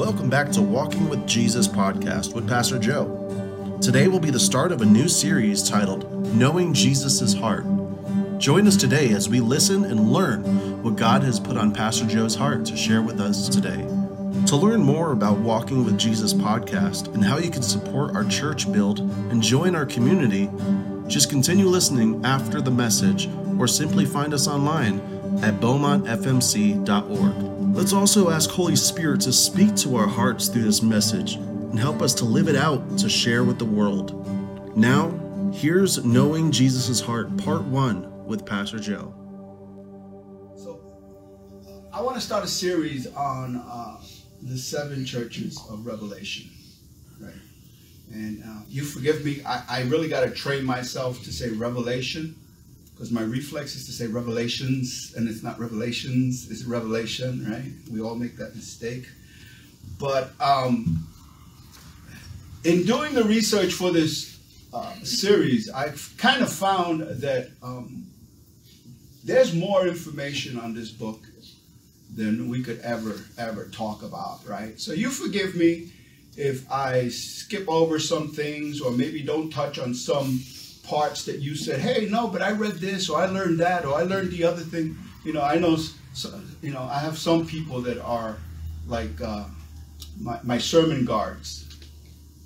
Welcome 0.00 0.30
back 0.30 0.50
to 0.52 0.62
Walking 0.62 1.10
with 1.10 1.26
Jesus 1.26 1.68
podcast 1.68 2.34
with 2.34 2.48
Pastor 2.48 2.78
Joe. 2.78 3.76
Today 3.82 4.08
will 4.08 4.18
be 4.18 4.30
the 4.30 4.40
start 4.40 4.72
of 4.72 4.80
a 4.80 4.86
new 4.86 5.08
series 5.08 5.68
titled 5.68 6.34
Knowing 6.34 6.72
Jesus' 6.72 7.34
Heart. 7.34 7.66
Join 8.38 8.66
us 8.66 8.78
today 8.78 9.12
as 9.12 9.28
we 9.28 9.40
listen 9.40 9.84
and 9.84 10.10
learn 10.10 10.82
what 10.82 10.96
God 10.96 11.22
has 11.24 11.38
put 11.38 11.58
on 11.58 11.74
Pastor 11.74 12.06
Joe's 12.06 12.34
heart 12.34 12.64
to 12.64 12.78
share 12.78 13.02
with 13.02 13.20
us 13.20 13.50
today. 13.50 13.76
To 14.46 14.56
learn 14.56 14.80
more 14.80 15.12
about 15.12 15.36
Walking 15.40 15.84
with 15.84 15.98
Jesus 15.98 16.32
podcast 16.32 17.12
and 17.12 17.22
how 17.22 17.36
you 17.36 17.50
can 17.50 17.62
support 17.62 18.14
our 18.16 18.24
church 18.24 18.72
build 18.72 19.00
and 19.00 19.42
join 19.42 19.74
our 19.74 19.84
community, 19.84 20.48
just 21.08 21.28
continue 21.28 21.66
listening 21.66 22.24
after 22.24 22.62
the 22.62 22.70
message 22.70 23.28
or 23.58 23.68
simply 23.68 24.06
find 24.06 24.32
us 24.32 24.48
online 24.48 25.09
at 25.42 25.60
beaumontfmc.org. 25.60 27.76
Let's 27.76 27.92
also 27.92 28.30
ask 28.30 28.50
Holy 28.50 28.76
Spirit 28.76 29.20
to 29.22 29.32
speak 29.32 29.74
to 29.76 29.96
our 29.96 30.06
hearts 30.06 30.48
through 30.48 30.64
this 30.64 30.82
message 30.82 31.36
and 31.36 31.78
help 31.78 32.02
us 32.02 32.12
to 32.14 32.24
live 32.24 32.48
it 32.48 32.56
out 32.56 32.98
to 32.98 33.08
share 33.08 33.44
with 33.44 33.58
the 33.58 33.64
world. 33.64 34.76
Now, 34.76 35.10
here's 35.52 36.04
Knowing 36.04 36.50
Jesus' 36.50 37.00
Heart, 37.00 37.36
Part 37.38 37.62
1 37.62 38.26
with 38.26 38.44
Pastor 38.44 38.78
Joe. 38.78 39.14
So, 40.56 40.80
I 41.92 42.02
want 42.02 42.16
to 42.16 42.20
start 42.20 42.44
a 42.44 42.48
series 42.48 43.06
on 43.14 43.56
uh, 43.56 44.00
the 44.42 44.58
seven 44.58 45.04
churches 45.04 45.58
of 45.70 45.86
Revelation. 45.86 46.50
Right? 47.20 47.32
And 48.12 48.42
uh, 48.42 48.62
you 48.68 48.84
forgive 48.84 49.24
me, 49.24 49.42
I, 49.44 49.62
I 49.68 49.82
really 49.82 50.08
got 50.08 50.24
to 50.24 50.30
train 50.30 50.64
myself 50.64 51.22
to 51.22 51.32
say 51.32 51.50
Revelation 51.50 52.34
because 53.00 53.12
my 53.12 53.22
reflex 53.22 53.76
is 53.76 53.86
to 53.86 53.92
say 53.92 54.06
revelations, 54.06 55.14
and 55.16 55.26
it's 55.26 55.42
not 55.42 55.58
revelations, 55.58 56.50
it's 56.50 56.64
revelation, 56.64 57.50
right? 57.50 57.72
We 57.90 58.02
all 58.02 58.14
make 58.14 58.36
that 58.36 58.54
mistake. 58.54 59.06
But 59.98 60.32
um, 60.38 61.08
in 62.62 62.84
doing 62.84 63.14
the 63.14 63.24
research 63.24 63.72
for 63.72 63.90
this 63.90 64.38
uh, 64.74 64.92
series, 65.02 65.70
I've 65.70 66.12
kind 66.18 66.42
of 66.42 66.52
found 66.52 67.00
that 67.22 67.48
um, 67.62 68.04
there's 69.24 69.54
more 69.54 69.86
information 69.86 70.60
on 70.60 70.74
this 70.74 70.90
book 70.90 71.22
than 72.14 72.50
we 72.50 72.62
could 72.62 72.80
ever, 72.80 73.18
ever 73.38 73.68
talk 73.68 74.02
about, 74.02 74.46
right? 74.46 74.78
So 74.78 74.92
you 74.92 75.08
forgive 75.08 75.56
me 75.56 75.90
if 76.36 76.70
I 76.70 77.08
skip 77.08 77.66
over 77.66 77.98
some 77.98 78.28
things 78.28 78.78
or 78.82 78.90
maybe 78.90 79.22
don't 79.22 79.50
touch 79.50 79.78
on 79.78 79.94
some 79.94 80.42
parts 80.90 81.24
that 81.24 81.38
you 81.38 81.54
said, 81.54 81.78
hey, 81.78 82.08
no, 82.10 82.26
but 82.26 82.42
I 82.42 82.50
read 82.50 82.74
this 82.74 83.08
or 83.08 83.20
I 83.20 83.26
learned 83.26 83.60
that 83.60 83.84
or 83.84 83.94
I 83.94 84.02
learned 84.02 84.32
the 84.32 84.42
other 84.44 84.62
thing. 84.62 84.98
You 85.24 85.32
know, 85.32 85.42
I 85.42 85.56
know, 85.56 85.78
you 86.62 86.72
know, 86.72 86.82
I 86.82 86.98
have 86.98 87.16
some 87.16 87.46
people 87.46 87.80
that 87.82 87.98
are 88.00 88.36
like 88.88 89.20
uh, 89.22 89.44
my, 90.18 90.40
my 90.42 90.58
sermon 90.58 91.04
guards. 91.04 91.66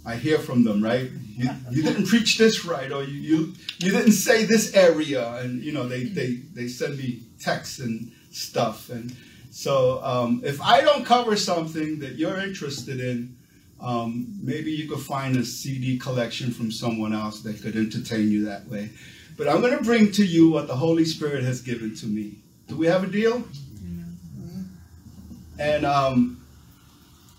I 0.06 0.16
hear 0.16 0.38
from 0.38 0.64
them, 0.64 0.84
right? 0.84 1.10
You, 1.36 1.48
you 1.70 1.82
didn't 1.82 2.06
preach 2.12 2.36
this 2.36 2.66
right, 2.66 2.92
or 2.92 3.02
you, 3.04 3.18
you 3.20 3.38
you 3.78 3.90
didn't 3.90 4.12
say 4.12 4.44
this 4.44 4.74
area, 4.74 5.26
and 5.36 5.64
you 5.64 5.72
know 5.72 5.88
they 5.88 6.04
they 6.04 6.42
they 6.52 6.68
send 6.68 6.98
me 6.98 7.22
texts 7.40 7.78
and 7.78 8.12
stuff, 8.30 8.90
and 8.90 9.16
so 9.50 10.04
um, 10.04 10.42
if 10.44 10.60
I 10.60 10.82
don't 10.82 11.06
cover 11.06 11.36
something 11.36 12.00
that 12.00 12.16
you're 12.16 12.38
interested 12.38 13.00
in, 13.00 13.34
um, 13.84 14.26
maybe 14.42 14.72
you 14.72 14.88
could 14.88 15.00
find 15.00 15.36
a 15.36 15.44
CD 15.44 15.98
collection 15.98 16.50
from 16.50 16.72
someone 16.72 17.12
else 17.12 17.42
that 17.42 17.60
could 17.60 17.76
entertain 17.76 18.30
you 18.30 18.46
that 18.46 18.66
way. 18.66 18.88
But 19.36 19.48
I'm 19.48 19.60
going 19.60 19.76
to 19.76 19.84
bring 19.84 20.10
to 20.12 20.24
you 20.24 20.48
what 20.48 20.68
the 20.68 20.76
Holy 20.76 21.04
Spirit 21.04 21.44
has 21.44 21.60
given 21.60 21.94
to 21.96 22.06
me. 22.06 22.36
Do 22.66 22.76
we 22.76 22.86
have 22.86 23.04
a 23.04 23.06
deal? 23.06 23.44
And 25.58 25.84
um, 25.84 26.42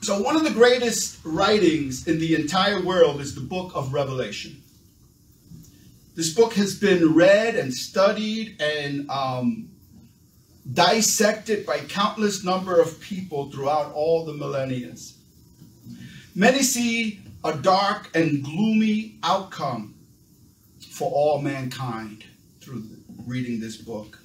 so, 0.02 0.22
one 0.22 0.36
of 0.36 0.44
the 0.44 0.52
greatest 0.52 1.20
writings 1.26 2.08
in 2.08 2.20
the 2.20 2.36
entire 2.36 2.82
world 2.82 3.22
is 3.22 3.34
the 3.34 3.42
book 3.42 3.72
of 3.76 3.92
Revelation. 3.92 4.62
This 6.16 6.34
book 6.34 6.54
has 6.54 6.80
been 6.80 7.14
read 7.14 7.56
and 7.56 7.74
studied 7.74 8.62
and 8.62 9.10
um, 9.10 9.70
dissected 10.72 11.66
by 11.66 11.80
countless 11.80 12.44
number 12.44 12.80
of 12.80 13.02
people 13.02 13.52
throughout 13.52 13.92
all 13.94 14.26
the 14.26 14.34
millennia. 14.34 14.94
Many 16.38 16.64
see 16.64 17.22
a 17.46 17.54
dark 17.54 18.10
and 18.14 18.44
gloomy 18.44 19.16
outcome 19.24 19.96
for 20.92 21.10
all 21.10 21.42
mankind 21.42 22.26
through 22.60 22.84
reading 23.26 23.62
this 23.62 23.78
book. 23.78 24.20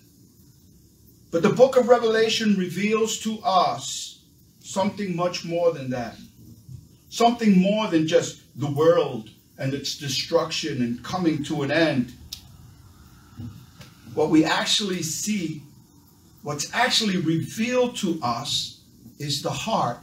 But 1.30 1.42
the 1.42 1.50
book 1.50 1.76
of 1.76 1.86
Revelation 1.86 2.56
reveals 2.56 3.18
to 3.20 3.38
us 3.44 4.24
something 4.58 5.14
much 5.14 5.44
more 5.44 5.72
than 5.72 5.88
that. 5.90 6.16
Something 7.10 7.56
more 7.56 7.86
than 7.86 8.08
just 8.08 8.42
the 8.58 8.70
world 8.70 9.30
and 9.56 9.72
its 9.72 9.96
destruction 9.96 10.82
and 10.82 11.04
coming 11.04 11.44
to 11.44 11.62
an 11.62 11.70
end. 11.70 12.12
What 14.14 14.30
we 14.30 14.44
actually 14.44 15.04
see, 15.04 15.62
what's 16.42 16.74
actually 16.74 17.18
revealed 17.18 17.94
to 17.98 18.18
us, 18.20 18.80
is 19.20 19.42
the 19.42 19.50
heart 19.50 19.98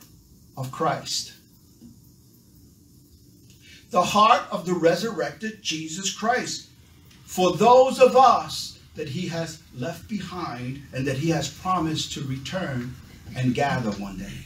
of 0.55 0.71
Christ 0.71 1.33
the 3.89 4.01
heart 4.01 4.43
of 4.51 4.65
the 4.65 4.73
resurrected 4.73 5.61
Jesus 5.61 6.13
Christ. 6.13 6.69
For 7.25 7.55
those 7.55 7.99
of 7.99 8.15
us 8.15 8.79
that 8.95 9.09
he 9.09 9.27
has 9.27 9.61
left 9.75 10.09
behind 10.09 10.81
and 10.93 11.05
that 11.05 11.17
he 11.17 11.29
has 11.29 11.49
promised 11.49 12.13
to 12.13 12.21
return 12.23 12.95
and 13.35 13.53
gather 13.53 13.91
one 13.91 14.17
day. 14.17 14.45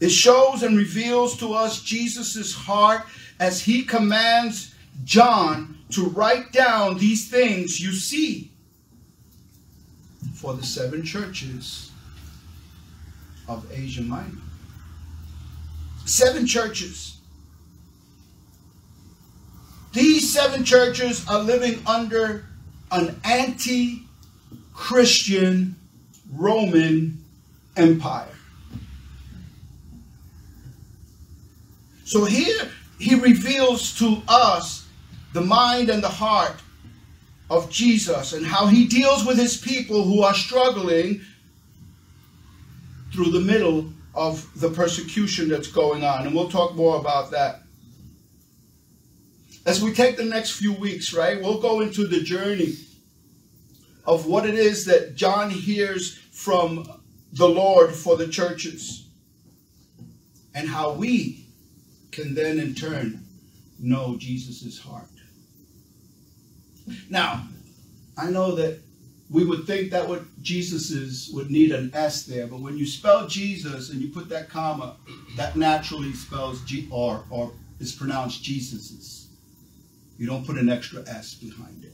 It 0.00 0.10
shows 0.10 0.62
and 0.62 0.76
reveals 0.76 1.36
to 1.38 1.54
us 1.54 1.82
Jesus' 1.82 2.54
heart 2.54 3.04
as 3.40 3.62
he 3.62 3.82
commands 3.82 4.74
John 5.04 5.78
to 5.90 6.06
write 6.08 6.52
down 6.52 6.98
these 6.98 7.28
things 7.28 7.80
you 7.80 7.92
see 7.92 8.50
for 10.34 10.54
the 10.54 10.64
seven 10.64 11.04
churches 11.04 11.90
of 13.48 13.66
Asia 13.72 14.02
Minor. 14.02 14.43
Seven 16.04 16.46
churches. 16.46 17.18
These 19.92 20.32
seven 20.32 20.64
churches 20.64 21.26
are 21.28 21.38
living 21.38 21.80
under 21.86 22.46
an 22.90 23.20
anti 23.24 24.02
Christian 24.72 25.76
Roman 26.32 27.24
Empire. 27.76 28.28
So 32.04 32.24
here 32.24 32.68
he 32.98 33.14
reveals 33.14 33.96
to 33.98 34.20
us 34.28 34.86
the 35.32 35.40
mind 35.40 35.88
and 35.88 36.02
the 36.02 36.08
heart 36.08 36.60
of 37.50 37.70
Jesus 37.70 38.32
and 38.32 38.44
how 38.44 38.66
he 38.66 38.86
deals 38.86 39.24
with 39.24 39.38
his 39.38 39.56
people 39.56 40.04
who 40.04 40.22
are 40.22 40.34
struggling 40.34 41.20
through 43.12 43.30
the 43.30 43.40
middle 43.40 43.92
of 44.14 44.48
the 44.60 44.70
persecution 44.70 45.48
that's 45.48 45.68
going 45.68 46.04
on. 46.04 46.26
And 46.26 46.34
we'll 46.34 46.48
talk 46.48 46.74
more 46.74 46.98
about 46.98 47.30
that. 47.32 47.62
As 49.66 49.82
we 49.82 49.92
take 49.92 50.16
the 50.16 50.24
next 50.24 50.52
few 50.52 50.72
weeks, 50.72 51.12
right, 51.14 51.40
we'll 51.40 51.60
go 51.60 51.80
into 51.80 52.06
the 52.06 52.20
journey 52.20 52.74
of 54.06 54.26
what 54.26 54.46
it 54.46 54.54
is 54.54 54.84
that 54.84 55.16
John 55.16 55.50
hears 55.50 56.16
from 56.32 57.00
the 57.32 57.48
Lord 57.48 57.94
for 57.94 58.16
the 58.16 58.28
churches 58.28 59.08
and 60.54 60.68
how 60.68 60.92
we 60.92 61.46
can 62.12 62.34
then 62.34 62.60
in 62.60 62.74
turn 62.74 63.24
know 63.80 64.16
Jesus' 64.16 64.78
heart. 64.78 65.08
Now, 67.08 67.48
I 68.16 68.30
know 68.30 68.54
that 68.54 68.80
we 69.30 69.44
would 69.44 69.66
think 69.66 69.90
that 69.90 70.08
what 70.08 70.22
Jesus 70.42 70.90
is 70.90 71.30
would 71.32 71.50
need 71.50 71.72
an 71.72 71.90
S 71.94 72.24
there, 72.24 72.46
but 72.46 72.60
when 72.60 72.76
you 72.76 72.86
spell 72.86 73.26
Jesus 73.26 73.90
and 73.90 74.00
you 74.00 74.08
put 74.08 74.28
that 74.28 74.48
comma, 74.48 74.96
that 75.36 75.56
naturally 75.56 76.12
spells 76.12 76.60
G 76.62 76.88
or 76.90 77.24
or 77.30 77.52
is 77.80 77.92
pronounced 77.92 78.42
Jesus's. 78.42 79.28
You 80.18 80.26
don't 80.26 80.46
put 80.46 80.58
an 80.58 80.68
extra 80.68 81.02
S 81.08 81.34
behind 81.34 81.84
it. 81.84 81.92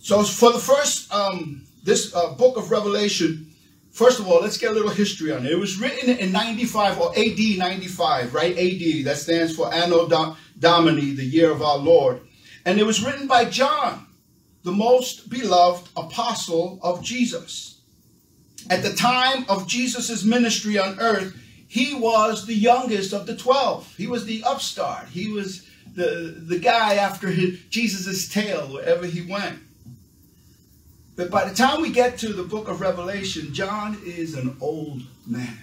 So 0.00 0.22
for 0.22 0.52
the 0.52 0.58
first 0.58 1.12
um, 1.12 1.64
this 1.82 2.14
uh, 2.14 2.34
book 2.34 2.56
of 2.56 2.70
Revelation, 2.70 3.50
first 3.90 4.20
of 4.20 4.28
all, 4.28 4.40
let's 4.40 4.58
get 4.58 4.70
a 4.70 4.74
little 4.74 4.90
history 4.90 5.32
on 5.32 5.46
it. 5.46 5.52
It 5.52 5.58
was 5.58 5.80
written 5.80 6.10
in 6.10 6.30
95 6.30 7.00
or 7.00 7.18
AD 7.18 7.38
95, 7.38 8.34
right? 8.34 8.52
AD 8.52 9.04
that 9.06 9.16
stands 9.16 9.56
for 9.56 9.72
Anno 9.72 10.08
Domini, 10.58 11.12
the 11.12 11.24
year 11.24 11.50
of 11.50 11.62
our 11.62 11.78
Lord, 11.78 12.20
and 12.66 12.78
it 12.78 12.84
was 12.84 13.02
written 13.04 13.26
by 13.26 13.46
John 13.46 14.07
the 14.68 14.74
most 14.74 15.30
beloved 15.30 15.88
apostle 15.96 16.78
of 16.82 17.02
Jesus. 17.02 17.80
At 18.68 18.82
the 18.82 18.92
time 18.92 19.46
of 19.48 19.66
Jesus' 19.66 20.24
ministry 20.24 20.78
on 20.78 21.00
earth, 21.00 21.34
he 21.68 21.94
was 21.94 22.44
the 22.44 22.54
youngest 22.54 23.14
of 23.14 23.26
the 23.26 23.34
12. 23.34 23.96
He 23.96 24.06
was 24.06 24.26
the 24.26 24.44
upstart. 24.44 25.08
He 25.08 25.32
was 25.32 25.66
the, 25.94 26.34
the 26.36 26.58
guy 26.58 26.96
after 26.96 27.32
Jesus' 27.70 28.28
tail 28.28 28.66
wherever 28.70 29.06
he 29.06 29.22
went. 29.22 29.58
But 31.16 31.30
by 31.30 31.48
the 31.48 31.54
time 31.54 31.80
we 31.80 31.90
get 31.90 32.18
to 32.18 32.34
the 32.34 32.42
book 32.42 32.68
of 32.68 32.82
Revelation, 32.82 33.54
John 33.54 33.96
is 34.04 34.34
an 34.34 34.54
old 34.60 35.00
man 35.26 35.60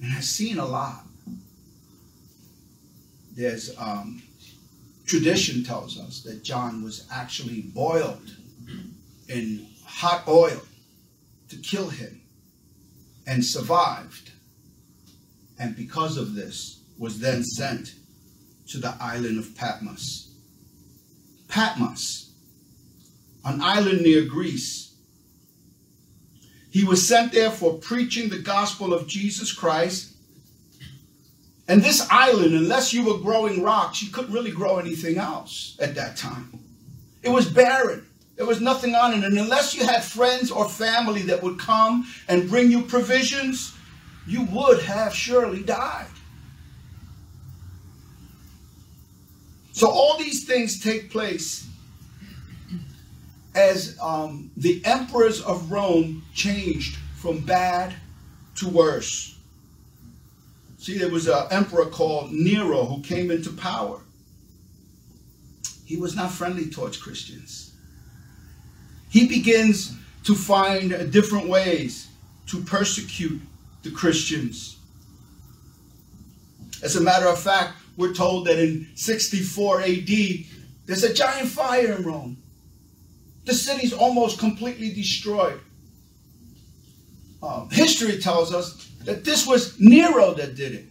and 0.00 0.12
has 0.12 0.30
seen 0.30 0.58
a 0.58 0.64
lot. 0.64 1.04
There's 3.36 3.78
um, 3.78 4.22
tradition 5.12 5.62
tells 5.62 6.00
us 6.00 6.22
that 6.22 6.42
John 6.42 6.82
was 6.82 7.06
actually 7.12 7.60
boiled 7.60 8.30
in 9.28 9.66
hot 9.84 10.26
oil 10.26 10.62
to 11.50 11.56
kill 11.56 11.90
him 11.90 12.22
and 13.26 13.44
survived. 13.44 14.30
And 15.58 15.76
because 15.76 16.16
of 16.16 16.34
this, 16.34 16.80
was 16.98 17.20
then 17.20 17.44
sent 17.44 17.94
to 18.68 18.78
the 18.78 18.96
island 19.02 19.38
of 19.38 19.54
Patmos. 19.54 20.34
Patmos 21.46 22.32
an 23.44 23.60
island 23.60 24.00
near 24.00 24.24
Greece. 24.24 24.94
He 26.70 26.84
was 26.84 27.06
sent 27.06 27.32
there 27.32 27.50
for 27.50 27.74
preaching 27.74 28.30
the 28.30 28.38
gospel 28.38 28.94
of 28.94 29.06
Jesus 29.06 29.52
Christ. 29.52 30.11
And 31.68 31.82
this 31.82 32.06
island, 32.10 32.54
unless 32.54 32.92
you 32.92 33.04
were 33.04 33.18
growing 33.18 33.62
rocks, 33.62 34.02
you 34.02 34.10
couldn't 34.10 34.32
really 34.32 34.50
grow 34.50 34.78
anything 34.78 35.18
else 35.18 35.76
at 35.80 35.94
that 35.94 36.16
time. 36.16 36.58
It 37.22 37.30
was 37.30 37.48
barren. 37.48 38.06
There 38.36 38.46
was 38.46 38.60
nothing 38.60 38.94
on 38.94 39.12
it. 39.12 39.24
And 39.24 39.38
unless 39.38 39.74
you 39.74 39.86
had 39.86 40.02
friends 40.02 40.50
or 40.50 40.68
family 40.68 41.22
that 41.22 41.42
would 41.42 41.58
come 41.58 42.06
and 42.28 42.48
bring 42.48 42.70
you 42.70 42.82
provisions, 42.82 43.76
you 44.26 44.42
would 44.46 44.82
have 44.82 45.14
surely 45.14 45.62
died. 45.62 46.06
So 49.72 49.88
all 49.88 50.18
these 50.18 50.44
things 50.44 50.80
take 50.80 51.10
place 51.10 51.66
as 53.54 53.98
um, 54.02 54.50
the 54.56 54.82
emperors 54.84 55.40
of 55.42 55.70
Rome 55.70 56.22
changed 56.34 56.96
from 57.16 57.40
bad 57.40 57.94
to 58.56 58.68
worse. 58.68 59.38
See, 60.82 60.98
there 60.98 61.10
was 61.10 61.28
an 61.28 61.46
emperor 61.52 61.86
called 61.86 62.32
Nero 62.32 62.84
who 62.84 63.02
came 63.02 63.30
into 63.30 63.52
power. 63.52 64.00
He 65.84 65.96
was 65.96 66.16
not 66.16 66.32
friendly 66.32 66.68
towards 66.70 66.96
Christians. 66.96 67.72
He 69.08 69.28
begins 69.28 69.94
to 70.24 70.34
find 70.34 71.12
different 71.12 71.48
ways 71.48 72.08
to 72.48 72.60
persecute 72.64 73.40
the 73.84 73.92
Christians. 73.92 74.76
As 76.82 76.96
a 76.96 77.00
matter 77.00 77.28
of 77.28 77.38
fact, 77.38 77.74
we're 77.96 78.12
told 78.12 78.48
that 78.48 78.58
in 78.58 78.88
64 78.96 79.82
AD, 79.82 80.08
there's 80.86 81.04
a 81.04 81.14
giant 81.14 81.48
fire 81.48 81.92
in 81.92 82.02
Rome. 82.02 82.38
The 83.44 83.54
city's 83.54 83.92
almost 83.92 84.40
completely 84.40 84.92
destroyed. 84.92 85.60
Um, 87.40 87.70
history 87.70 88.18
tells 88.18 88.52
us 88.52 88.91
that 89.04 89.24
this 89.24 89.46
was 89.46 89.78
Nero 89.80 90.34
that 90.34 90.54
did 90.54 90.72
it. 90.72 90.84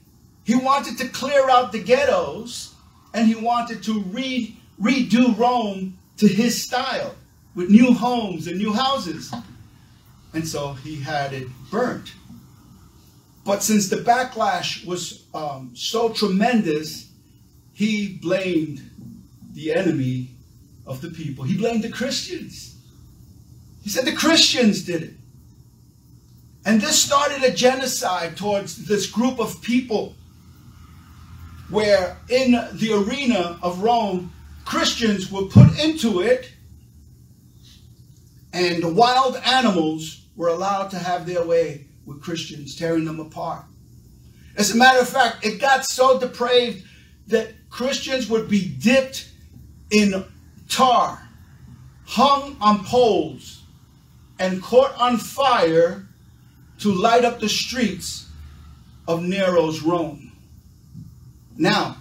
He 0.43 0.55
wanted 0.55 0.97
to 0.97 1.07
clear 1.07 1.49
out 1.49 1.71
the 1.71 1.81
ghettos 1.81 2.73
and 3.13 3.27
he 3.27 3.35
wanted 3.35 3.83
to 3.83 4.01
re- 4.03 4.57
redo 4.81 5.37
Rome 5.37 5.97
to 6.17 6.27
his 6.27 6.61
style 6.61 7.15
with 7.55 7.69
new 7.69 7.93
homes 7.93 8.47
and 8.47 8.57
new 8.57 8.73
houses. 8.73 9.33
And 10.33 10.47
so 10.47 10.73
he 10.73 10.95
had 10.95 11.33
it 11.33 11.47
burnt. 11.69 12.13
But 13.43 13.63
since 13.63 13.89
the 13.89 13.97
backlash 13.97 14.85
was 14.85 15.25
um, 15.33 15.71
so 15.73 16.09
tremendous, 16.09 17.09
he 17.73 18.19
blamed 18.21 18.81
the 19.53 19.73
enemy 19.73 20.29
of 20.85 21.01
the 21.01 21.09
people. 21.09 21.43
He 21.43 21.57
blamed 21.57 21.83
the 21.83 21.89
Christians. 21.89 22.75
He 23.83 23.89
said 23.89 24.05
the 24.05 24.13
Christians 24.13 24.83
did 24.83 25.03
it. 25.03 25.13
And 26.65 26.79
this 26.79 27.01
started 27.01 27.43
a 27.43 27.51
genocide 27.51 28.37
towards 28.37 28.85
this 28.85 29.07
group 29.07 29.39
of 29.39 29.61
people 29.61 30.15
where 31.69 32.17
in 32.29 32.51
the 32.51 32.93
arena 32.93 33.57
of 33.63 33.81
Rome, 33.81 34.31
Christians 34.65 35.31
were 35.31 35.43
put 35.43 35.79
into 35.79 36.21
it 36.21 36.51
and 38.53 38.95
wild 38.95 39.37
animals 39.37 40.25
were 40.35 40.49
allowed 40.49 40.89
to 40.89 40.99
have 40.99 41.25
their 41.25 41.43
way 41.43 41.87
with 42.05 42.21
Christians, 42.21 42.75
tearing 42.75 43.05
them 43.05 43.19
apart. 43.19 43.65
As 44.57 44.71
a 44.71 44.77
matter 44.77 44.99
of 44.99 45.07
fact, 45.07 45.45
it 45.45 45.59
got 45.59 45.85
so 45.85 46.19
depraved 46.19 46.85
that 47.27 47.53
Christians 47.69 48.29
would 48.29 48.49
be 48.49 48.67
dipped 48.67 49.29
in 49.89 50.25
tar, 50.67 51.27
hung 52.05 52.57
on 52.59 52.83
poles, 52.83 53.63
and 54.39 54.61
caught 54.61 54.93
on 54.95 55.17
fire 55.17 56.07
to 56.81 56.93
light 56.93 57.23
up 57.23 57.39
the 57.39 57.49
streets 57.49 58.27
of 59.07 59.23
Nero's 59.23 59.81
Rome. 59.81 60.31
Now, 61.57 61.97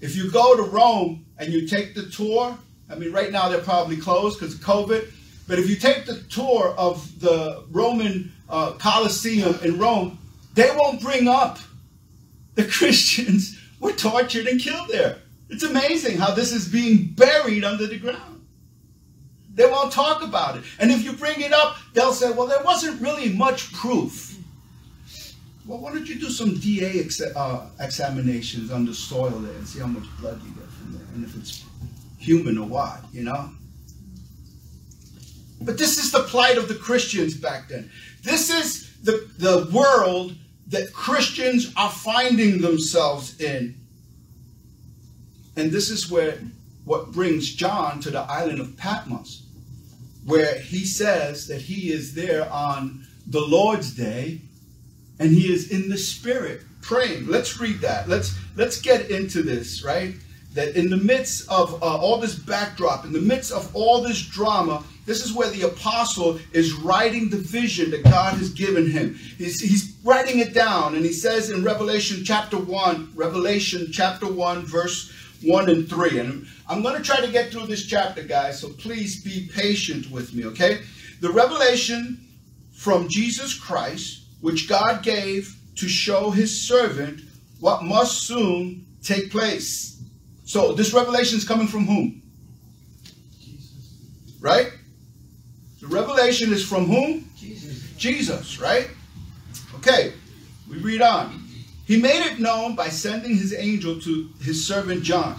if 0.00 0.16
you 0.16 0.30
go 0.30 0.56
to 0.56 0.62
Rome 0.62 1.24
and 1.38 1.52
you 1.52 1.66
take 1.66 1.94
the 1.94 2.06
tour, 2.10 2.56
I 2.90 2.94
mean, 2.96 3.12
right 3.12 3.32
now 3.32 3.48
they're 3.48 3.60
probably 3.60 3.96
closed 3.96 4.38
because 4.38 4.54
of 4.54 4.60
COVID, 4.60 5.10
but 5.48 5.58
if 5.58 5.68
you 5.68 5.76
take 5.76 6.06
the 6.06 6.20
tour 6.24 6.74
of 6.76 7.20
the 7.20 7.64
Roman 7.70 8.32
uh, 8.48 8.72
Colosseum 8.72 9.58
in 9.62 9.78
Rome, 9.78 10.18
they 10.54 10.70
won't 10.76 11.00
bring 11.00 11.28
up 11.28 11.58
the 12.54 12.64
Christians 12.68 13.58
were 13.80 13.92
tortured 13.92 14.46
and 14.46 14.60
killed 14.60 14.88
there. 14.88 15.18
It's 15.48 15.62
amazing 15.62 16.16
how 16.16 16.34
this 16.34 16.52
is 16.52 16.68
being 16.68 17.08
buried 17.08 17.64
under 17.64 17.86
the 17.86 17.98
ground. 17.98 18.33
They 19.54 19.66
won't 19.66 19.92
talk 19.92 20.22
about 20.22 20.56
it. 20.56 20.64
And 20.80 20.90
if 20.90 21.04
you 21.04 21.12
bring 21.12 21.40
it 21.40 21.52
up, 21.52 21.76
they'll 21.92 22.12
say, 22.12 22.32
well, 22.32 22.46
there 22.46 22.62
wasn't 22.64 23.00
really 23.00 23.32
much 23.32 23.72
proof. 23.72 24.36
Well, 25.66 25.78
why 25.78 25.92
don't 25.92 26.08
you 26.08 26.16
do 26.16 26.28
some 26.28 26.50
DNA 26.50 27.04
ex- 27.04 27.20
uh, 27.20 27.66
examinations 27.80 28.70
on 28.70 28.84
the 28.84 28.92
soil 28.92 29.30
there 29.30 29.54
and 29.54 29.66
see 29.66 29.80
how 29.80 29.86
much 29.86 30.04
blood 30.20 30.40
you 30.42 30.50
get 30.50 30.68
from 30.68 30.92
there 30.92 31.06
and 31.14 31.24
if 31.24 31.36
it's 31.36 31.64
human 32.18 32.58
or 32.58 32.66
what, 32.66 33.04
you 33.12 33.22
know? 33.22 33.50
But 35.62 35.78
this 35.78 35.96
is 36.02 36.12
the 36.12 36.24
plight 36.24 36.58
of 36.58 36.68
the 36.68 36.74
Christians 36.74 37.34
back 37.34 37.68
then. 37.68 37.90
This 38.22 38.50
is 38.50 38.94
the, 39.02 39.28
the 39.38 39.70
world 39.72 40.34
that 40.68 40.92
Christians 40.92 41.72
are 41.76 41.90
finding 41.90 42.60
themselves 42.60 43.40
in. 43.40 43.76
And 45.56 45.70
this 45.70 45.88
is 45.88 46.10
where 46.10 46.38
what 46.84 47.12
brings 47.12 47.54
John 47.54 48.00
to 48.00 48.10
the 48.10 48.20
island 48.20 48.60
of 48.60 48.76
Patmos, 48.76 49.43
where 50.24 50.58
he 50.58 50.84
says 50.84 51.46
that 51.48 51.60
he 51.62 51.92
is 51.92 52.14
there 52.14 52.50
on 52.50 53.06
the 53.26 53.40
Lord's 53.40 53.94
day 53.94 54.40
and 55.18 55.30
he 55.30 55.52
is 55.52 55.70
in 55.70 55.88
the 55.88 55.98
spirit 55.98 56.62
praying. 56.82 57.26
Let's 57.26 57.58
read 57.60 57.80
that. 57.80 58.08
Let's 58.08 58.38
let's 58.56 58.80
get 58.80 59.10
into 59.10 59.42
this, 59.42 59.82
right? 59.82 60.14
That 60.54 60.76
in 60.76 60.88
the 60.88 60.96
midst 60.96 61.48
of 61.50 61.82
uh, 61.82 61.96
all 61.96 62.18
this 62.18 62.34
backdrop, 62.34 63.04
in 63.04 63.12
the 63.12 63.20
midst 63.20 63.52
of 63.52 63.74
all 63.74 64.02
this 64.02 64.22
drama, 64.22 64.84
this 65.06 65.24
is 65.24 65.32
where 65.32 65.50
the 65.50 65.62
apostle 65.62 66.38
is 66.52 66.72
writing 66.72 67.28
the 67.28 67.36
vision 67.36 67.90
that 67.90 68.04
God 68.04 68.34
has 68.34 68.50
given 68.50 68.90
him. 68.90 69.14
He's, 69.14 69.60
he's 69.60 69.96
writing 70.04 70.38
it 70.38 70.54
down, 70.54 70.94
and 70.94 71.04
he 71.04 71.12
says 71.12 71.50
in 71.50 71.62
Revelation 71.62 72.24
chapter 72.24 72.56
1, 72.56 73.12
Revelation 73.14 73.88
chapter 73.92 74.26
1, 74.26 74.64
verse 74.64 75.12
1 75.42 75.68
and 75.68 75.88
3. 75.88 76.18
And 76.20 76.46
I'm 76.68 76.82
going 76.82 76.96
to 76.96 77.02
try 77.02 77.20
to 77.20 77.30
get 77.30 77.50
through 77.50 77.66
this 77.66 77.86
chapter, 77.86 78.22
guys, 78.22 78.60
so 78.60 78.70
please 78.70 79.22
be 79.22 79.50
patient 79.52 80.10
with 80.10 80.32
me, 80.34 80.46
okay? 80.46 80.80
The 81.20 81.30
revelation 81.30 82.26
from 82.72 83.08
Jesus 83.08 83.58
Christ, 83.58 84.22
which 84.40 84.68
God 84.68 85.02
gave 85.02 85.56
to 85.76 85.88
show 85.88 86.30
his 86.30 86.66
servant 86.66 87.20
what 87.60 87.82
must 87.82 88.22
soon 88.22 88.86
take 89.02 89.30
place. 89.30 90.02
So 90.44 90.72
this 90.72 90.92
revelation 90.92 91.38
is 91.38 91.46
coming 91.46 91.66
from 91.66 91.86
whom? 91.86 92.22
Jesus. 93.40 93.98
Right? 94.40 94.72
The 95.80 95.86
revelation 95.86 96.52
is 96.52 96.64
from 96.66 96.86
whom? 96.86 97.28
Jesus. 97.36 97.82
Jesus, 97.96 98.58
right? 98.58 98.88
Okay, 99.76 100.14
we 100.68 100.78
read 100.78 101.02
on. 101.02 101.46
He 101.86 102.00
made 102.00 102.24
it 102.24 102.38
known 102.38 102.74
by 102.74 102.88
sending 102.88 103.36
his 103.36 103.54
angel 103.54 104.00
to 104.00 104.30
his 104.40 104.66
servant 104.66 105.02
John, 105.02 105.38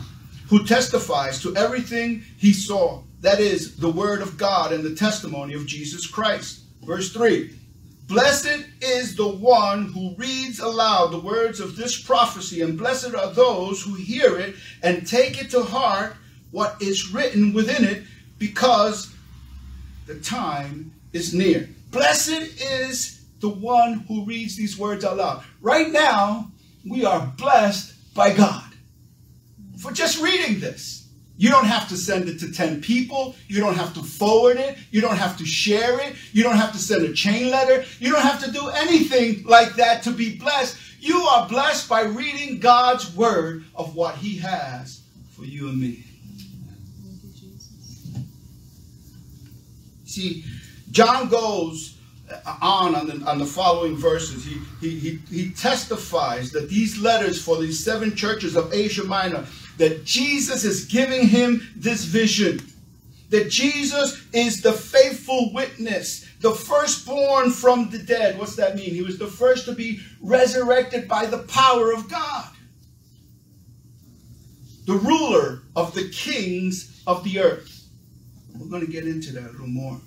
who 0.55 0.65
testifies 0.65 1.41
to 1.41 1.53
everything 1.57 2.24
he 2.38 2.53
saw. 2.53 3.01
That 3.19 3.41
is, 3.41 3.75
the 3.75 3.91
word 3.91 4.21
of 4.21 4.38
God 4.38 4.71
and 4.71 4.85
the 4.85 4.95
testimony 4.95 5.53
of 5.53 5.65
Jesus 5.65 6.07
Christ. 6.07 6.62
Verse 6.81 7.12
3 7.12 7.53
Blessed 8.07 8.65
is 8.81 9.17
the 9.17 9.27
one 9.27 9.88
who 9.88 10.15
reads 10.15 10.59
aloud 10.59 11.12
the 11.12 11.19
words 11.19 11.59
of 11.59 11.75
this 11.75 12.01
prophecy, 12.01 12.62
and 12.62 12.77
blessed 12.77 13.15
are 13.15 13.33
those 13.33 13.83
who 13.83 13.95
hear 13.95 14.39
it 14.39 14.55
and 14.81 15.05
take 15.05 15.41
it 15.41 15.50
to 15.50 15.62
heart 15.62 16.15
what 16.51 16.81
is 16.81 17.12
written 17.12 17.51
within 17.51 17.83
it, 17.83 18.03
because 18.39 19.13
the 20.07 20.17
time 20.21 20.93
is 21.12 21.33
near. 21.33 21.67
Blessed 21.91 22.62
is 22.62 23.25
the 23.41 23.50
one 23.50 24.05
who 24.07 24.24
reads 24.24 24.55
these 24.55 24.77
words 24.77 25.03
aloud. 25.03 25.43
Right 25.59 25.91
now, 25.91 26.50
we 26.88 27.03
are 27.03 27.33
blessed 27.35 28.13
by 28.13 28.33
God 28.33 28.64
for 29.86 29.94
just 29.94 30.22
reading 30.22 30.60
this. 30.60 31.08
You 31.38 31.50
don't 31.50 31.65
have 31.65 31.88
to 31.89 31.98
send 31.98 32.27
it 32.27 32.39
to 32.39 32.51
10 32.51 32.82
people. 32.82 33.36
You 33.48 33.60
don't 33.60 33.75
have 33.75 33.94
to 33.96 34.01
forward 34.01 34.58
it. 34.58 34.77
You 34.89 35.01
don't 35.01 35.18
have 35.18 35.38
to 35.38 35.46
share 35.46 36.00
it. 36.00 36.15
You 36.32 36.44
don't 36.44 36.56
have 36.56 36.72
to 36.72 36.80
send 36.80 37.06
a 37.06 37.13
chain 37.13 37.51
letter. 37.51 37.86
You 38.00 38.12
don't 38.12 38.22
have 38.22 38.44
to 38.46 38.51
do 38.51 38.70
anything 38.70 39.44
like 39.44 39.75
that 39.75 40.01
to 40.04 40.12
be 40.12 40.38
blessed. 40.38 40.77
You 41.00 41.20
are 41.20 41.48
blessed 41.48 41.88
by 41.88 42.04
reading 42.04 42.60
God's 42.60 43.15
word 43.15 43.65
of 43.75 43.96
what 43.96 44.15
He 44.15 44.38
has 44.38 45.01
for 45.32 45.44
you 45.44 45.68
and 45.68 45.80
me. 45.80 46.04
See, 50.06 50.46
John 50.92 51.27
goes 51.27 51.96
on 52.62 52.96
on 52.96 53.08
the, 53.08 53.30
on 53.30 53.38
the 53.38 53.46
following 53.46 53.96
verses. 53.98 54.46
He, 54.46 54.60
he, 54.80 55.00
he, 55.00 55.20
he 55.30 55.50
testifies 55.51 56.51
that 56.51 56.70
these 56.70 56.98
letters 56.98 57.42
for 57.42 57.58
these 57.58 57.84
seven 57.84 58.15
churches 58.15 58.56
of 58.56 58.74
Asia 58.74 59.04
Minor 59.04 59.46
that 59.77 60.05
Jesus 60.05 60.63
is 60.63 60.86
giving 60.86 61.27
him 61.27 61.67
this 61.75 62.03
vision. 62.03 62.60
That 63.29 63.50
Jesus 63.50 64.25
is 64.34 64.62
the 64.62 64.72
faithful 64.72 65.51
witness, 65.53 66.25
the 66.41 66.51
firstborn 66.51 67.51
from 67.51 67.89
the 67.89 67.98
dead. 67.98 68.38
What's 68.38 68.55
that 68.55 68.75
mean? 68.75 68.91
He 68.91 69.01
was 69.01 69.17
the 69.17 69.27
first 69.27 69.65
to 69.65 69.74
be 69.74 70.00
resurrected 70.22 71.08
by 71.08 71.25
the 71.25 71.39
power 71.39 71.91
of 71.91 72.10
God. 72.10 72.50
The 74.86 74.94
ruler 74.94 75.63
of 75.75 75.96
the 75.96 76.10
kings 76.10 77.01
of 77.08 77.24
the 77.24 77.39
earth. 77.39 77.88
We're 78.58 78.67
going 78.67 78.86
to 78.86 78.91
get 78.91 79.05
into 79.05 79.34
that 79.34 79.50
a 79.50 79.51
little 79.51 79.67
more. 79.67 80.00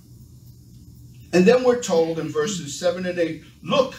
And 1.32 1.44
then 1.44 1.64
we're 1.64 1.82
told 1.82 2.18
in 2.18 2.28
verses 2.28 2.78
7 2.78 3.04
and 3.04 3.18
8 3.18 3.42
look, 3.62 3.94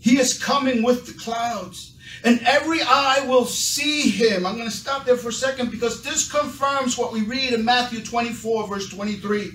he 0.00 0.18
is 0.18 0.42
coming 0.42 0.82
with 0.82 1.06
the 1.06 1.12
clouds 1.14 1.93
and 2.22 2.40
every 2.46 2.80
eye 2.82 3.24
will 3.26 3.44
see 3.44 4.08
him. 4.08 4.46
I'm 4.46 4.56
going 4.56 4.68
to 4.68 4.74
stop 4.74 5.04
there 5.04 5.16
for 5.16 5.28
a 5.28 5.32
second 5.32 5.70
because 5.70 6.02
this 6.02 6.30
confirms 6.30 6.96
what 6.96 7.12
we 7.12 7.22
read 7.22 7.52
in 7.52 7.64
Matthew 7.64 8.02
24, 8.02 8.68
verse 8.68 8.88
23. 8.88 9.50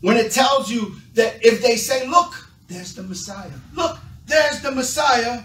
When 0.00 0.16
it 0.16 0.32
tells 0.32 0.70
you 0.70 0.96
that 1.14 1.44
if 1.44 1.60
they 1.62 1.76
say, 1.76 2.06
Look, 2.06 2.48
there's 2.68 2.94
the 2.94 3.02
Messiah, 3.02 3.50
look, 3.74 3.98
there's 4.26 4.60
the 4.60 4.70
Messiah, 4.70 5.42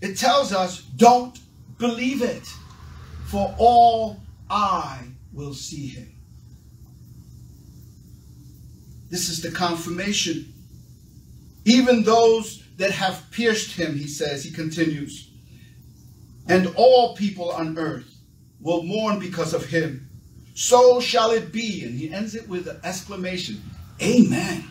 it 0.00 0.16
tells 0.16 0.52
us, 0.52 0.82
Don't 0.96 1.38
believe 1.78 2.22
it, 2.22 2.46
for 3.26 3.54
all 3.58 4.20
eye 4.50 5.06
will 5.32 5.54
see 5.54 5.86
him. 5.86 6.12
This 9.10 9.28
is 9.28 9.40
the 9.40 9.50
confirmation. 9.50 10.52
Even 11.64 12.02
those 12.02 12.62
that 12.76 12.90
have 12.90 13.24
pierced 13.30 13.72
him, 13.72 13.96
he 13.96 14.06
says, 14.06 14.44
he 14.44 14.50
continues 14.50 15.27
and 16.48 16.72
all 16.76 17.14
people 17.16 17.50
on 17.50 17.78
earth 17.78 18.14
will 18.60 18.82
mourn 18.82 19.18
because 19.18 19.54
of 19.54 19.66
him. 19.66 20.08
So 20.54 21.00
shall 21.00 21.30
it 21.30 21.52
be. 21.52 21.84
And 21.84 21.94
he 21.98 22.12
ends 22.12 22.34
it 22.34 22.48
with 22.48 22.66
an 22.66 22.80
exclamation 22.82 23.62
Amen. 24.00 24.64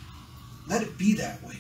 Let 0.68 0.82
it 0.84 0.98
be 0.98 1.14
that 1.16 1.42
way. 1.44 1.58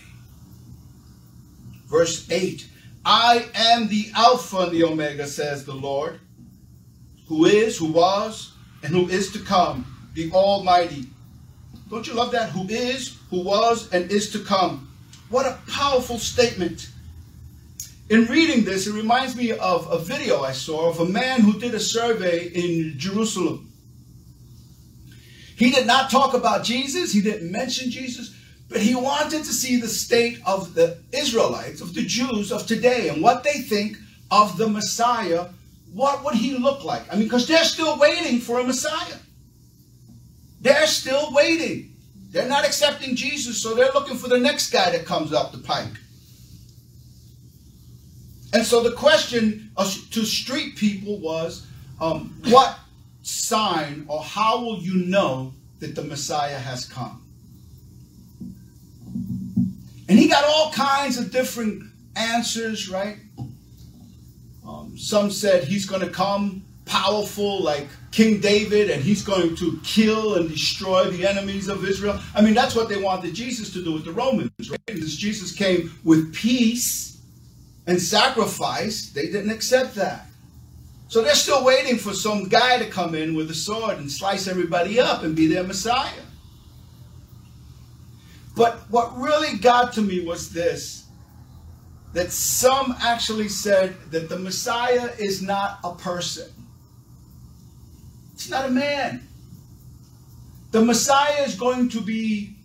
Verse 1.87 2.29
8 2.29 2.67
I 3.05 3.45
am 3.55 3.87
the 3.87 4.09
Alpha 4.15 4.59
and 4.59 4.71
the 4.71 4.83
Omega, 4.83 5.25
says 5.27 5.63
the 5.63 5.73
Lord, 5.73 6.19
who 7.27 7.45
is, 7.45 7.77
who 7.77 7.91
was, 7.91 8.53
and 8.83 8.93
who 8.93 9.07
is 9.07 9.31
to 9.31 9.39
come, 9.39 9.85
the 10.13 10.29
Almighty. 10.31 11.05
Don't 11.89 12.05
you 12.05 12.13
love 12.13 12.31
that? 12.31 12.49
Who 12.49 12.67
is, 12.67 13.17
who 13.29 13.43
was, 13.43 13.91
and 13.93 14.11
is 14.11 14.31
to 14.31 14.39
come. 14.39 14.91
What 15.29 15.45
a 15.45 15.57
powerful 15.71 16.19
statement. 16.19 16.89
In 18.09 18.25
reading 18.25 18.63
this, 18.63 18.87
it 18.87 18.93
reminds 18.93 19.35
me 19.35 19.51
of 19.51 19.91
a 19.91 19.99
video 19.99 20.41
I 20.41 20.53
saw 20.53 20.89
of 20.89 21.01
a 21.01 21.05
man 21.05 21.41
who 21.41 21.59
did 21.59 21.73
a 21.73 21.79
survey 21.79 22.47
in 22.47 22.97
Jerusalem. 22.97 23.69
He 25.57 25.71
did 25.71 25.85
not 25.85 26.09
talk 26.09 26.33
about 26.33 26.63
Jesus, 26.63 27.11
he 27.11 27.21
didn't 27.21 27.51
mention 27.51 27.89
Jesus, 27.89 28.33
but 28.69 28.79
he 28.79 28.95
wanted 28.95 29.43
to 29.43 29.51
see 29.51 29.81
the 29.81 29.89
state 29.89 30.39
of 30.45 30.73
the 30.73 30.99
Israelites, 31.11 31.81
of 31.81 31.93
the 31.93 32.05
Jews 32.05 32.51
of 32.51 32.65
today, 32.65 33.09
and 33.09 33.21
what 33.21 33.43
they 33.43 33.59
think 33.61 33.97
of 34.31 34.57
the 34.57 34.69
Messiah. 34.69 35.47
What 35.93 36.23
would 36.23 36.35
he 36.35 36.57
look 36.57 36.85
like? 36.85 37.11
I 37.11 37.15
mean, 37.15 37.25
because 37.25 37.47
they're 37.47 37.63
still 37.63 37.97
waiting 37.99 38.39
for 38.39 38.59
a 38.59 38.63
Messiah. 38.63 39.17
They're 40.61 40.87
still 40.87 41.33
waiting. 41.33 41.93
They're 42.29 42.47
not 42.47 42.65
accepting 42.65 43.15
Jesus, 43.15 43.61
so 43.61 43.73
they're 43.73 43.91
looking 43.93 44.15
for 44.15 44.29
the 44.29 44.39
next 44.39 44.69
guy 44.69 44.91
that 44.91 45.05
comes 45.05 45.33
up 45.33 45.51
the 45.51 45.57
pike. 45.57 45.87
And 48.57 48.65
so 48.65 48.81
the 48.81 48.93
question 48.93 49.69
to 49.75 50.25
street 50.25 50.77
people 50.77 51.19
was, 51.19 51.67
um, 52.01 52.41
what 52.45 52.79
sign 53.21 54.03
or 54.07 54.23
how 54.23 54.59
will 54.59 54.79
you 54.79 54.95
know 55.05 55.53
that 55.79 55.93
the 55.93 56.01
Messiah 56.01 56.57
has 56.57 56.83
come? 56.83 57.23
And 60.09 60.17
he 60.17 60.27
got 60.27 60.43
all 60.43 60.71
kinds 60.71 61.19
of 61.19 61.31
different 61.31 61.83
answers, 62.15 62.89
right? 62.89 63.17
Um, 64.67 64.97
some 64.97 65.29
said 65.29 65.65
he's 65.65 65.85
going 65.85 66.01
to 66.01 66.09
come 66.09 66.63
powerful 66.85 67.61
like 67.61 67.87
King 68.09 68.39
David 68.39 68.89
and 68.89 69.03
he's 69.03 69.21
going 69.21 69.55
to 69.57 69.79
kill 69.83 70.33
and 70.33 70.49
destroy 70.49 71.11
the 71.11 71.27
enemies 71.27 71.67
of 71.67 71.87
Israel. 71.87 72.19
I 72.33 72.41
mean, 72.41 72.55
that's 72.55 72.73
what 72.73 72.89
they 72.89 72.97
wanted 72.99 73.35
Jesus 73.35 73.71
to 73.73 73.83
do 73.83 73.93
with 73.93 74.05
the 74.05 74.13
Romans, 74.13 74.49
right? 74.67 74.83
Because 74.87 75.15
Jesus 75.15 75.51
came 75.51 75.91
with 76.03 76.33
peace 76.33 77.16
and 77.87 78.01
sacrifice, 78.01 79.09
they 79.09 79.27
didn't 79.27 79.49
accept 79.49 79.95
that. 79.95 80.27
So 81.07 81.21
they're 81.21 81.35
still 81.35 81.63
waiting 81.63 81.97
for 81.97 82.13
some 82.13 82.49
guy 82.49 82.77
to 82.79 82.89
come 82.89 83.15
in 83.15 83.33
with 83.33 83.49
a 83.49 83.55
sword 83.55 83.97
and 83.97 84.11
slice 84.11 84.47
everybody 84.47 84.99
up 84.99 85.23
and 85.23 85.35
be 85.35 85.47
their 85.47 85.63
Messiah. 85.63 86.11
But 88.55 88.81
what 88.89 89.17
really 89.17 89.57
got 89.57 89.93
to 89.93 90.01
me 90.01 90.19
was 90.19 90.51
this 90.51 91.05
that 92.13 92.31
some 92.31 92.95
actually 93.01 93.47
said 93.47 93.95
that 94.11 94.27
the 94.27 94.39
Messiah 94.39 95.11
is 95.19 95.41
not 95.41 95.79
a 95.83 95.93
person, 95.93 96.51
it's 98.33 98.49
not 98.49 98.65
a 98.65 98.71
man. 98.71 99.27
The 100.71 100.83
Messiah 100.83 101.43
is 101.43 101.55
going 101.55 101.89
to 101.89 102.01
be 102.01 102.55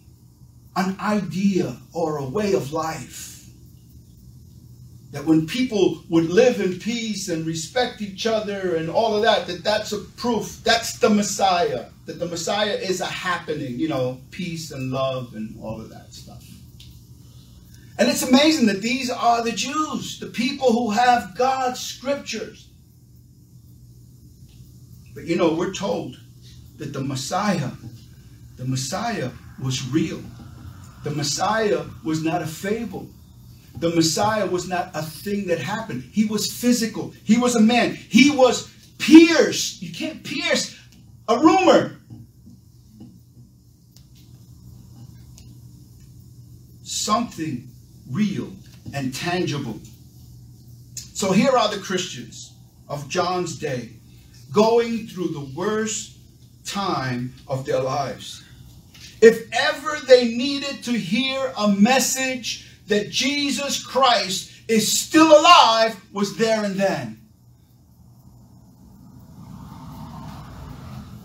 an 0.75 0.97
idea 0.99 1.77
or 1.93 2.17
a 2.17 2.25
way 2.25 2.55
of 2.55 2.73
life. 2.73 3.32
That 5.13 5.27
when 5.27 5.47
people 5.47 6.03
would 6.09 6.31
live 6.31 6.61
in 6.61 6.79
peace 6.79 7.29
and 7.29 7.47
respect 7.47 8.01
each 8.01 8.27
other 8.27 8.77
and 8.77 8.89
all 8.89 9.15
of 9.15 9.23
that, 9.23 9.47
that 9.47 9.63
that's 9.63 9.93
a 9.93 9.99
proof, 9.99 10.63
that's 10.65 10.99
the 10.99 11.11
Messiah. 11.11 11.87
That 12.07 12.19
the 12.19 12.27
Messiah 12.27 12.75
is 12.75 13.01
a 13.01 13.07
happening, 13.07 13.79
you 13.79 13.89
know, 13.89 14.21
peace 14.31 14.71
and 14.71 14.91
love 14.91 15.35
and 15.35 15.57
all 15.63 15.81
of 15.81 15.91
that 15.91 16.13
stuff. 16.13 16.45
And 17.99 18.09
it's 18.09 18.23
amazing 18.23 18.67
that 18.67 18.81
these 18.81 19.11
are 19.11 19.45
the 19.45 19.53
Jews, 19.53 20.19
the 20.19 20.27
people 20.27 20.73
who 20.73 20.91
have 20.91 21.37
God's 21.37 21.79
scriptures. 21.79 22.69
But 25.15 25.25
you 25.25 25.37
know, 25.37 25.55
we're 25.55 25.75
told 25.75 26.19
that 26.79 26.93
the 26.93 27.03
Messiah, 27.03 27.71
the 28.57 28.65
Messiah 28.65 29.31
was 29.63 29.87
real. 29.89 30.23
The 31.05 31.11
Messiah 31.11 31.85
was 32.03 32.25
not 32.25 32.43
a 32.43 32.47
fable. 32.47 33.09
The 33.77 33.91
Messiah 33.91 34.47
was 34.47 34.69
not 34.69 34.91
a 34.95 35.03
thing 35.03 35.47
that 35.47 35.59
happened. 35.59 36.05
He 36.13 36.25
was 36.25 36.53
physical. 36.53 37.13
He 37.25 37.39
was 37.39 37.57
a 37.57 37.61
man. 37.61 37.95
He 37.95 38.31
was 38.31 38.73
pierced. 38.99 39.83
You 39.83 39.93
can't 39.93 40.23
pierce 40.23 40.79
a 41.29 41.39
rumor. 41.39 41.97
Something 46.83 47.69
real 48.11 48.53
and 48.95 49.15
tangible. 49.15 49.81
So 50.95 51.33
here 51.33 51.57
are 51.57 51.69
the 51.69 51.81
Christians 51.81 52.53
of 52.89 53.09
John's 53.09 53.59
day 53.59 53.91
going 54.53 55.07
through 55.07 55.29
the 55.29 55.51
worst 55.57 56.19
time 56.65 57.33
of 57.49 57.65
their 57.65 57.81
lives. 57.81 58.45
If 59.21 59.49
ever 59.53 59.99
they 60.07 60.35
needed 60.35 60.83
to 60.85 60.93
hear 60.93 61.53
a 61.57 61.69
message 61.69 62.69
that 62.89 63.11
Jesus 63.11 63.85
Christ 63.85 64.53
is 64.69 65.01
still 65.01 65.29
alive 65.29 66.01
was 66.13 66.37
there 66.37 66.65
and 66.65 66.77
then. 66.77 67.21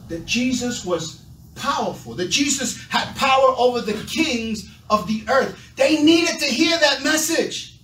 That 0.10 0.26
Jesus 0.26 0.86
was 0.86 1.26
powerful, 1.56 2.14
that 2.16 2.30
Jesus 2.30 2.88
had 2.90 3.16
power 3.16 3.54
over 3.58 3.82
the 3.82 4.02
kings 4.06 4.70
of 4.90 5.08
the 5.08 5.24
earth. 5.28 5.74
They 5.76 6.02
needed 6.02 6.40
to 6.40 6.46
hear 6.46 6.78
that 6.78 7.04
message. 7.04 7.80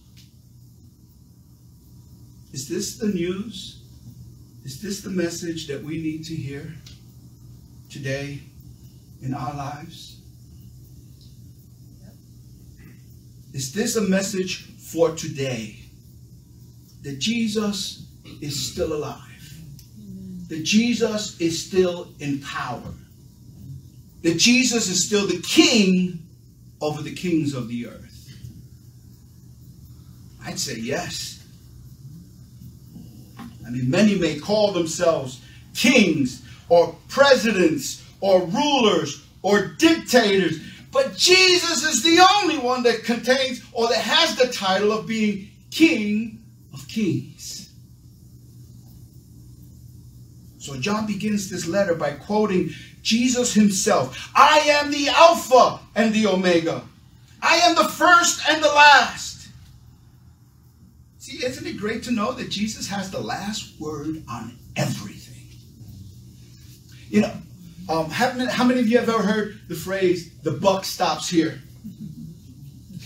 Is 2.53 2.67
this 2.67 2.97
the 2.97 3.07
news? 3.07 3.81
Is 4.63 4.81
this 4.81 5.01
the 5.01 5.09
message 5.09 5.67
that 5.67 5.83
we 5.83 6.01
need 6.01 6.23
to 6.25 6.35
hear 6.35 6.73
today 7.89 8.39
in 9.21 9.33
our 9.33 9.53
lives? 9.53 10.12
Is 13.53 13.71
this 13.73 13.95
a 13.95 14.01
message 14.01 14.65
for 14.79 15.11
today? 15.15 15.79
That 17.03 17.19
Jesus 17.19 18.07
is 18.41 18.71
still 18.71 18.93
alive. 18.93 19.19
that 20.49 20.63
Jesus 20.63 21.39
is 21.41 21.65
still 21.65 22.09
in 22.19 22.39
power, 22.41 22.93
that 24.21 24.37
Jesus 24.37 24.87
is 24.89 25.03
still 25.05 25.27
the 25.27 25.41
king 25.41 26.19
over 26.81 27.01
the 27.01 27.13
kings 27.13 27.53
of 27.53 27.67
the 27.69 27.87
earth? 27.87 28.37
I'd 30.45 30.59
say 30.59 30.75
yes. 30.77 31.45
I 33.65 33.69
mean, 33.69 33.89
many 33.89 34.15
may 34.15 34.37
call 34.37 34.71
themselves 34.73 35.41
kings 35.73 36.43
or 36.69 36.95
presidents 37.07 38.03
or 38.21 38.45
rulers 38.45 39.25
or 39.41 39.67
dictators, 39.79 40.59
but 40.93 41.17
Jesus 41.17 41.83
is 41.83 42.03
the 42.03 42.23
only 42.37 42.59
one 42.59 42.83
that 42.83 43.03
contains 43.03 43.63
or 43.73 43.89
that 43.89 43.97
has 43.97 44.35
the 44.35 44.47
title 44.47 44.91
of 44.91 45.07
being 45.07 45.49
King 45.71 46.43
of 46.71 46.87
Kings. 46.87 47.73
So 50.59 50.79
John 50.79 51.07
begins 51.07 51.49
this 51.49 51.67
letter 51.67 51.95
by 51.95 52.11
quoting 52.11 52.69
Jesus 53.01 53.53
himself 53.53 54.31
I 54.35 54.59
am 54.59 54.91
the 54.91 55.09
Alpha 55.09 55.79
and 55.95 56.13
the 56.13 56.27
Omega. 56.27 56.83
I 57.41 57.57
am 57.57 57.75
the 57.75 57.89
first 57.89 58.47
and 58.47 58.63
the 58.63 58.69
last. 58.69 59.49
See, 61.17 61.43
isn't 61.43 61.67
it 61.67 61.77
great 61.77 62.03
to 62.03 62.11
know 62.11 62.31
that 62.33 62.49
Jesus 62.49 62.87
has 62.87 63.09
the 63.11 63.19
last 63.19 63.79
word 63.79 64.23
on 64.29 64.57
everything? 64.75 65.57
You 67.09 67.21
know, 67.21 67.33
um, 67.89 68.09
how, 68.09 68.33
many, 68.33 68.49
how 68.49 68.63
many 68.63 68.79
of 68.79 68.87
you 68.87 68.97
have 68.97 69.09
ever 69.09 69.23
heard 69.23 69.59
the 69.67 69.75
phrase, 69.75 70.33
the 70.41 70.51
buck 70.51 70.85
stops 70.85 71.29
here? 71.29 71.61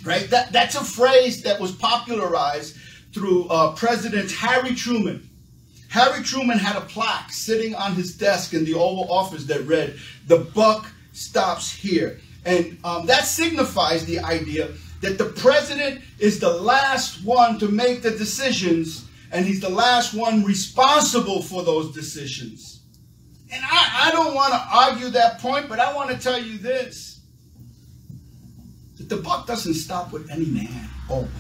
Right? 0.04 0.30
That, 0.30 0.52
that's 0.52 0.76
a 0.76 0.84
phrase 0.84 1.42
that 1.44 1.60
was 1.60 1.72
popularized 1.72 2.78
through 3.14 3.48
uh, 3.48 3.74
President 3.74 4.32
Harry 4.32 4.76
Truman. 4.76 5.28
Harry 5.90 6.24
Truman 6.24 6.58
had 6.58 6.76
a 6.76 6.82
plaque 6.82 7.32
sitting 7.32 7.74
on 7.74 7.96
his 7.96 8.16
desk 8.16 8.54
in 8.54 8.66
the 8.66 8.74
Oval 8.74 9.12
Office 9.12 9.46
that 9.46 9.62
read, 9.62 9.98
The 10.28 10.40
buck 10.40 10.86
stops 11.14 11.72
here. 11.72 12.20
And 12.46 12.78
um, 12.84 13.06
that 13.08 13.26
signifies 13.26 14.06
the 14.06 14.20
idea 14.20 14.70
that 15.02 15.18
the 15.18 15.26
president 15.26 16.02
is 16.20 16.40
the 16.40 16.50
last 16.50 17.24
one 17.24 17.60
to 17.60 17.68
make 17.68 18.02
the 18.02 18.12
decisions, 18.12 19.06
and 19.32 19.46
he's 19.46 19.60
the 19.60 19.70
last 19.70 20.14
one 20.14 20.44
responsible 20.44 21.42
for 21.42 21.64
those 21.64 21.94
decisions. 21.94 22.77
And 23.52 23.64
I, 23.64 24.08
I 24.08 24.12
don't 24.12 24.36
want 24.36 24.54
to 24.54 24.68
argue 24.72 25.10
that 25.12 25.40
point, 25.40 25.70
but 25.70 25.80
I 25.80 25.94
want 25.96 26.10
to 26.10 26.18
tell 26.18 26.40
you 26.40 26.58
this 26.58 27.22
that 28.98 29.10
the 29.10 29.18
buck 29.18 29.46
doesn't 29.46 29.76
stop 29.76 30.12
with 30.12 30.30
any 30.32 30.46
man 30.46 30.90
or 31.10 31.18
woman, 31.18 31.32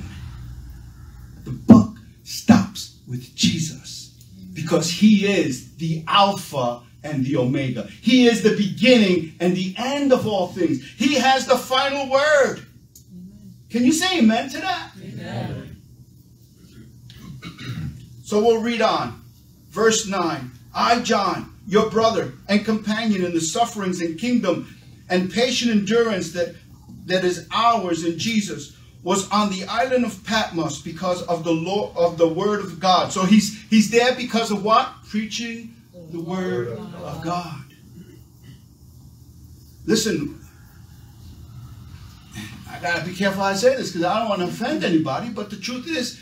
the 1.43 1.51
buck 1.51 1.95
stops 2.23 2.99
with 3.07 3.35
Jesus 3.35 4.15
because 4.53 4.89
he 4.89 5.25
is 5.25 5.75
the 5.77 6.03
Alpha 6.07 6.81
and 7.03 7.25
the 7.25 7.37
Omega. 7.37 7.87
He 8.01 8.27
is 8.27 8.43
the 8.43 8.55
beginning 8.55 9.33
and 9.39 9.55
the 9.55 9.73
end 9.77 10.11
of 10.11 10.27
all 10.27 10.47
things. 10.47 10.83
He 10.97 11.15
has 11.15 11.45
the 11.45 11.57
final 11.57 12.09
word. 12.09 12.65
Can 13.69 13.83
you 13.83 13.91
say 13.91 14.19
amen 14.19 14.49
to 14.49 14.57
that? 14.59 14.91
Amen. 15.01 15.77
So 18.23 18.39
we'll 18.39 18.61
read 18.61 18.81
on. 18.81 19.21
Verse 19.69 20.07
9 20.07 20.51
I, 20.73 20.99
John, 21.01 21.53
your 21.67 21.89
brother 21.89 22.33
and 22.47 22.63
companion 22.63 23.23
in 23.23 23.33
the 23.33 23.41
sufferings 23.41 24.01
and 24.01 24.17
kingdom 24.17 24.73
and 25.09 25.31
patient 25.31 25.69
endurance 25.69 26.31
that, 26.31 26.55
that 27.05 27.25
is 27.25 27.47
ours 27.51 28.05
in 28.05 28.17
Jesus, 28.17 28.75
was 29.03 29.29
on 29.31 29.49
the 29.51 29.65
island 29.65 30.05
of 30.05 30.23
Patmos 30.25 30.81
because 30.81 31.21
of 31.23 31.43
the 31.43 31.51
law 31.51 31.93
of 31.95 32.17
the 32.17 32.27
word 32.27 32.61
of 32.61 32.79
God. 32.79 33.11
So 33.11 33.23
he's 33.23 33.61
he's 33.69 33.89
there 33.91 34.15
because 34.15 34.49
of 34.49 34.63
what? 34.63 34.91
Preaching 35.09 35.75
the 36.11 36.19
word 36.19 36.69
of 36.69 37.21
God. 37.23 37.63
Listen, 39.85 40.41
I 42.69 42.79
gotta 42.81 43.05
be 43.05 43.13
careful 43.13 43.43
I 43.43 43.53
say 43.53 43.75
this 43.75 43.91
because 43.91 44.03
I 44.03 44.19
don't 44.19 44.29
want 44.29 44.41
to 44.41 44.47
offend 44.47 44.83
anybody, 44.83 45.29
but 45.29 45.49
the 45.49 45.57
truth 45.57 45.87
is, 45.87 46.21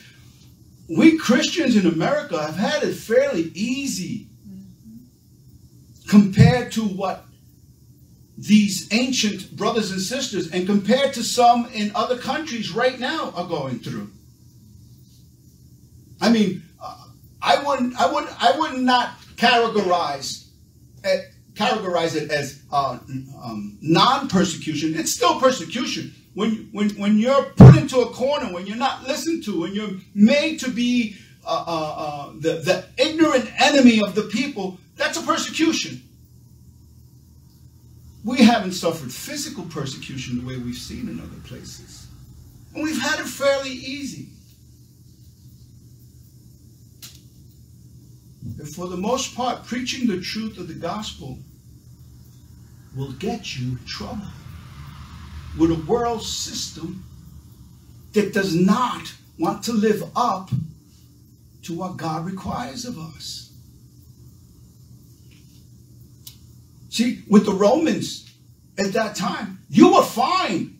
we 0.88 1.18
Christians 1.18 1.75
in 1.75 1.92
America 1.92 2.40
have 2.40 2.55
had 2.55 2.84
it 2.84 2.94
fairly 2.94 3.51
easy 3.55 4.27
compared 6.07 6.72
to 6.74 6.83
what 6.83 7.25
these 8.37 8.87
ancient 8.91 9.55
brothers 9.55 9.91
and 9.91 10.01
sisters 10.01 10.51
and 10.51 10.65
compared 10.65 11.13
to 11.13 11.24
some 11.24 11.68
in 11.74 11.91
other 11.96 12.18
countries 12.18 12.72
right 12.72 13.00
now 13.00 13.31
are 13.35 13.48
going 13.48 13.79
through. 13.79 14.09
I 16.20 16.29
mean, 16.29 16.63
I 17.46 17.63
wouldn't, 17.63 17.96
I 18.00 18.11
would, 18.11 18.27
I 18.39 18.57
would 18.57 18.81
not 18.81 19.20
categorize 19.35 20.48
it, 21.03 21.31
categorize 21.53 22.15
it 22.15 22.31
as 22.31 22.63
uh, 22.72 22.98
um, 23.41 23.77
non-persecution. 23.81 24.96
It's 24.96 25.11
still 25.11 25.39
persecution. 25.39 26.13
When, 26.33 26.70
when, 26.72 26.89
when 26.91 27.18
you're 27.18 27.44
put 27.51 27.77
into 27.77 28.00
a 28.00 28.07
corner, 28.07 28.51
when 28.51 28.65
you're 28.65 28.75
not 28.75 29.07
listened 29.07 29.44
to, 29.46 29.61
when 29.61 29.74
you're 29.74 29.91
made 30.15 30.59
to 30.61 30.72
be 30.72 31.18
uh, 31.46 31.63
uh, 31.68 31.96
uh 31.98 32.33
the, 32.39 32.53
the 32.61 32.85
ignorant 32.98 33.50
enemy 33.61 34.01
of 34.05 34.15
the 34.15 34.24
people, 34.24 34.79
that's 34.96 35.18
a 35.18 35.22
persecution. 35.22 36.01
We 38.24 38.40
haven't 38.40 38.72
suffered 38.72 39.12
physical 39.12 39.66
persecution 39.66 40.40
the 40.40 40.48
way 40.48 40.58
we've 40.58 40.75
seen 40.75 41.08
in 41.10 41.20
other 41.20 41.40
places. 41.44 42.08
And 42.74 42.84
we've 42.84 43.00
had 43.00 43.20
it 43.20 43.27
fairly 43.27 43.70
easy. 43.70 44.27
And 48.58 48.68
for 48.68 48.88
the 48.88 48.98
most 48.98 49.36
part, 49.36 49.66
preaching 49.66 50.08
the 50.08 50.22
truth 50.22 50.58
of 50.58 50.68
the 50.68 50.74
gospel 50.74 51.38
will 52.96 53.12
get 53.14 53.58
you 53.58 53.77
trouble 53.86 54.27
with 55.58 55.72
a 55.72 55.84
world 55.86 56.24
system 56.24 57.03
that 58.14 58.34
does 58.34 58.55
not 58.55 59.14
want 59.38 59.64
to 59.64 59.74
live 59.74 60.03
up 60.16 60.50
to 61.64 61.74
what 61.74 61.98
God 61.98 62.25
requires 62.25 62.86
of 62.86 62.98
us. 62.98 63.45
See, 66.96 67.24
with 67.27 67.46
the 67.46 67.51
Romans 67.51 68.31
at 68.77 68.94
that 68.94 69.18
time, 69.18 69.60
you 69.70 69.96
were 69.96 70.01
fine 70.01 70.79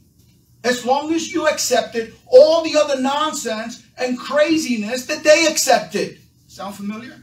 as 0.63 0.86
long 0.86 1.13
as 1.13 1.34
you 1.34 1.45
accepted 1.45 2.13
all 2.25 2.63
the 2.63 2.78
other 2.78 3.01
nonsense 3.01 3.86
and 3.97 4.17
craziness 4.17 5.08
that 5.08 5.25
they 5.25 5.45
accepted. 5.47 6.17
Sound 6.47 6.73
familiar? 6.75 7.21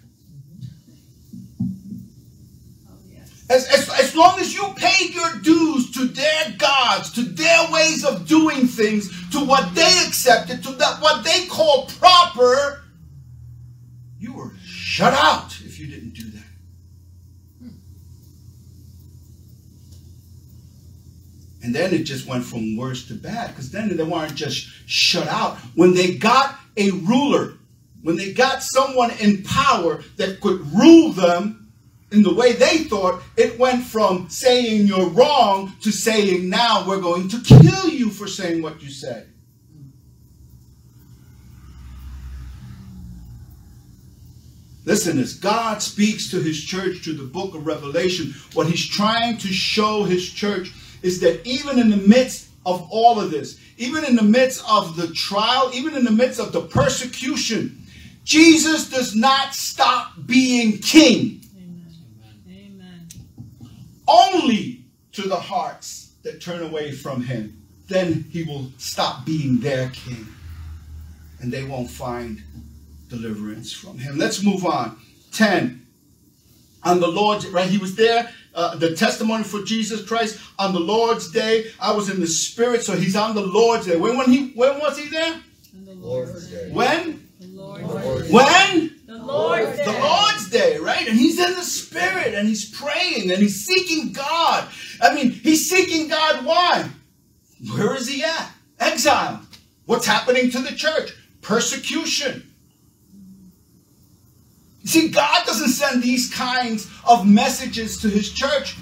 As, 3.48 3.66
as, 3.68 3.88
as 3.98 4.14
long 4.14 4.38
as 4.38 4.52
you 4.52 4.62
paid 4.76 5.14
your 5.14 5.36
dues 5.40 5.90
to 5.92 6.04
their 6.04 6.54
gods, 6.58 7.12
to 7.12 7.22
their 7.22 7.72
ways 7.72 8.04
of 8.04 8.28
doing 8.28 8.66
things, 8.66 9.08
to 9.30 9.42
what 9.42 9.74
they 9.74 10.04
accepted, 10.06 10.62
to 10.64 10.72
that 10.72 11.00
what 11.00 11.24
they 11.24 11.46
called 11.46 11.88
proper, 11.98 12.84
you 14.20 14.34
were 14.34 14.52
shut 14.62 15.14
out 15.14 15.58
if 15.64 15.78
you 15.78 15.86
didn't 15.86 16.12
do 16.12 16.24
that. 16.24 16.42
And 21.62 21.74
then 21.74 21.94
it 21.94 22.02
just 22.04 22.26
went 22.26 22.44
from 22.44 22.76
worse 22.76 23.06
to 23.08 23.14
bad 23.14 23.50
because 23.50 23.70
then 23.70 23.96
they 23.96 24.02
weren't 24.02 24.34
just 24.34 24.68
shut 24.86 25.28
out. 25.28 25.58
When 25.76 25.94
they 25.94 26.16
got 26.16 26.58
a 26.76 26.90
ruler, 26.90 27.54
when 28.02 28.16
they 28.16 28.32
got 28.32 28.62
someone 28.62 29.12
in 29.20 29.44
power 29.44 30.02
that 30.16 30.40
could 30.40 30.60
rule 30.74 31.12
them 31.12 31.72
in 32.10 32.22
the 32.22 32.34
way 32.34 32.52
they 32.52 32.78
thought, 32.78 33.22
it 33.36 33.58
went 33.58 33.84
from 33.84 34.28
saying 34.28 34.86
you're 34.86 35.08
wrong 35.08 35.72
to 35.82 35.92
saying 35.92 36.48
now 36.48 36.86
we're 36.86 37.00
going 37.00 37.28
to 37.28 37.40
kill 37.40 37.88
you 37.88 38.10
for 38.10 38.26
saying 38.26 38.60
what 38.60 38.82
you 38.82 38.90
said. 38.90 39.28
Listen, 44.84 45.18
as 45.20 45.34
God 45.34 45.80
speaks 45.80 46.28
to 46.32 46.40
his 46.40 46.60
church 46.60 46.98
through 46.98 47.14
the 47.14 47.22
book 47.22 47.54
of 47.54 47.66
Revelation, 47.66 48.34
what 48.52 48.66
he's 48.66 48.84
trying 48.84 49.38
to 49.38 49.48
show 49.48 50.02
his 50.02 50.28
church 50.28 50.72
is 51.02 51.20
that 51.20 51.44
even 51.46 51.78
in 51.78 51.90
the 51.90 51.96
midst 51.96 52.48
of 52.64 52.86
all 52.90 53.20
of 53.20 53.30
this, 53.30 53.60
even 53.76 54.04
in 54.04 54.16
the 54.16 54.22
midst 54.22 54.64
of 54.68 54.96
the 54.96 55.08
trial, 55.08 55.70
even 55.74 55.94
in 55.94 56.04
the 56.04 56.10
midst 56.10 56.38
of 56.40 56.52
the 56.52 56.62
persecution, 56.62 57.84
Jesus 58.24 58.88
does 58.88 59.14
not 59.14 59.54
stop 59.54 60.12
being 60.26 60.78
king. 60.78 61.40
Amen. 62.48 63.08
Only 64.06 64.84
to 65.12 65.22
the 65.22 65.36
hearts 65.36 66.12
that 66.22 66.40
turn 66.40 66.62
away 66.62 66.92
from 66.92 67.22
him. 67.22 67.60
Then 67.88 68.24
he 68.30 68.44
will 68.44 68.70
stop 68.78 69.26
being 69.26 69.58
their 69.58 69.90
king. 69.90 70.26
And 71.40 71.52
they 71.52 71.64
won't 71.64 71.90
find 71.90 72.40
deliverance 73.08 73.72
from 73.72 73.98
him. 73.98 74.16
Let's 74.16 74.42
move 74.42 74.64
on. 74.64 74.96
10. 75.32 75.81
On 76.84 77.00
the 77.00 77.06
Lord, 77.08 77.44
right? 77.46 77.68
He 77.68 77.78
was 77.78 77.94
there 77.94 78.30
uh, 78.54 78.76
the 78.76 78.94
testimony 78.94 79.44
for 79.44 79.62
Jesus 79.62 80.04
Christ 80.06 80.38
on 80.58 80.72
the 80.72 80.80
Lord's 80.80 81.30
day. 81.30 81.70
I 81.80 81.92
was 81.92 82.10
in 82.10 82.20
the 82.20 82.26
Spirit, 82.26 82.82
so 82.82 82.94
He's 82.94 83.16
on 83.16 83.34
the 83.34 83.40
Lord's 83.42 83.86
day. 83.86 83.96
When 83.96 84.16
when 84.16 84.30
he 84.30 84.50
when 84.54 84.78
was 84.78 84.98
He 84.98 85.08
there? 85.08 85.40
the 85.72 85.94
Lord's 85.94 86.48
day. 86.48 86.70
When? 86.72 87.28
The 87.40 87.46
Lord's 87.46 88.28
day. 88.28 88.32
When? 88.32 89.00
The 89.06 89.12
The 89.12 89.24
Lord's 89.24 89.76
Day. 89.76 89.84
The 89.84 90.00
Lord's 90.00 90.50
Day, 90.50 90.78
right? 90.78 91.08
And 91.08 91.18
he's 91.18 91.38
in 91.38 91.54
the 91.54 91.62
Spirit 91.62 92.34
and 92.34 92.48
he's 92.48 92.68
praying 92.70 93.30
and 93.30 93.40
he's 93.40 93.64
seeking 93.64 94.12
God. 94.12 94.68
I 95.00 95.14
mean, 95.14 95.30
he's 95.30 95.68
seeking 95.68 96.08
God. 96.08 96.44
Why? 96.44 96.88
Where 97.74 97.94
is 97.94 98.08
he 98.08 98.24
at? 98.24 98.50
Exile. 98.80 99.42
What's 99.86 100.06
happening 100.06 100.50
to 100.50 100.58
the 100.58 100.74
church? 100.74 101.12
Persecution. 101.40 102.51
See, 104.84 105.08
God 105.08 105.46
doesn't 105.46 105.68
send 105.68 106.02
these 106.02 106.32
kinds 106.32 106.90
of 107.06 107.26
messages 107.26 107.98
to 107.98 108.08
his 108.08 108.32
church 108.32 108.76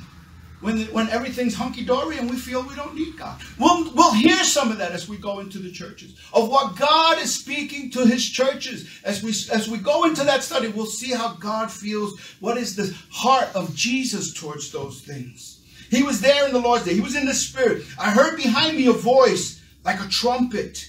when, 0.60 0.82
when 0.92 1.08
everything's 1.10 1.54
hunky 1.54 1.84
dory 1.84 2.18
and 2.18 2.30
we 2.30 2.36
feel 2.36 2.62
we 2.62 2.74
don't 2.74 2.94
need 2.94 3.16
God. 3.16 3.40
We'll, 3.58 3.92
we'll 3.94 4.14
hear 4.14 4.42
some 4.44 4.70
of 4.70 4.78
that 4.78 4.92
as 4.92 5.08
we 5.08 5.16
go 5.16 5.40
into 5.40 5.58
the 5.58 5.70
churches 5.70 6.18
of 6.32 6.48
what 6.48 6.76
God 6.76 7.18
is 7.18 7.34
speaking 7.34 7.90
to 7.92 8.06
his 8.06 8.26
churches. 8.26 8.88
As 9.04 9.22
we, 9.22 9.30
as 9.52 9.68
we 9.68 9.78
go 9.78 10.04
into 10.04 10.24
that 10.24 10.42
study, 10.42 10.68
we'll 10.68 10.86
see 10.86 11.12
how 11.12 11.34
God 11.34 11.70
feels. 11.70 12.18
What 12.40 12.56
is 12.56 12.76
the 12.76 12.94
heart 13.10 13.48
of 13.54 13.74
Jesus 13.74 14.32
towards 14.32 14.70
those 14.70 15.00
things? 15.00 15.58
He 15.90 16.02
was 16.02 16.20
there 16.20 16.46
in 16.46 16.52
the 16.52 16.60
Lord's 16.60 16.84
day, 16.84 16.94
he 16.94 17.00
was 17.00 17.16
in 17.16 17.26
the 17.26 17.34
Spirit. 17.34 17.84
I 17.98 18.10
heard 18.10 18.36
behind 18.36 18.76
me 18.76 18.86
a 18.86 18.92
voice 18.92 19.60
like 19.84 20.00
a 20.00 20.08
trumpet 20.08 20.88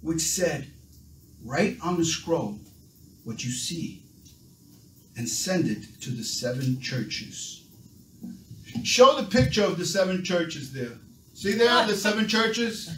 which 0.00 0.20
said, 0.20 0.66
Write 1.44 1.78
on 1.82 1.96
the 1.96 2.04
scroll 2.04 2.58
what 3.24 3.44
you 3.44 3.50
see 3.50 4.01
and 5.16 5.28
send 5.28 5.68
it 5.68 6.00
to 6.02 6.10
the 6.10 6.24
seven 6.24 6.80
churches. 6.80 7.64
Show 8.84 9.16
the 9.20 9.24
picture 9.28 9.64
of 9.64 9.76
the 9.78 9.84
seven 9.84 10.24
churches 10.24 10.72
there. 10.72 10.92
See 11.34 11.52
there, 11.52 11.86
the 11.86 11.94
seven 11.94 12.26
churches? 12.28 12.90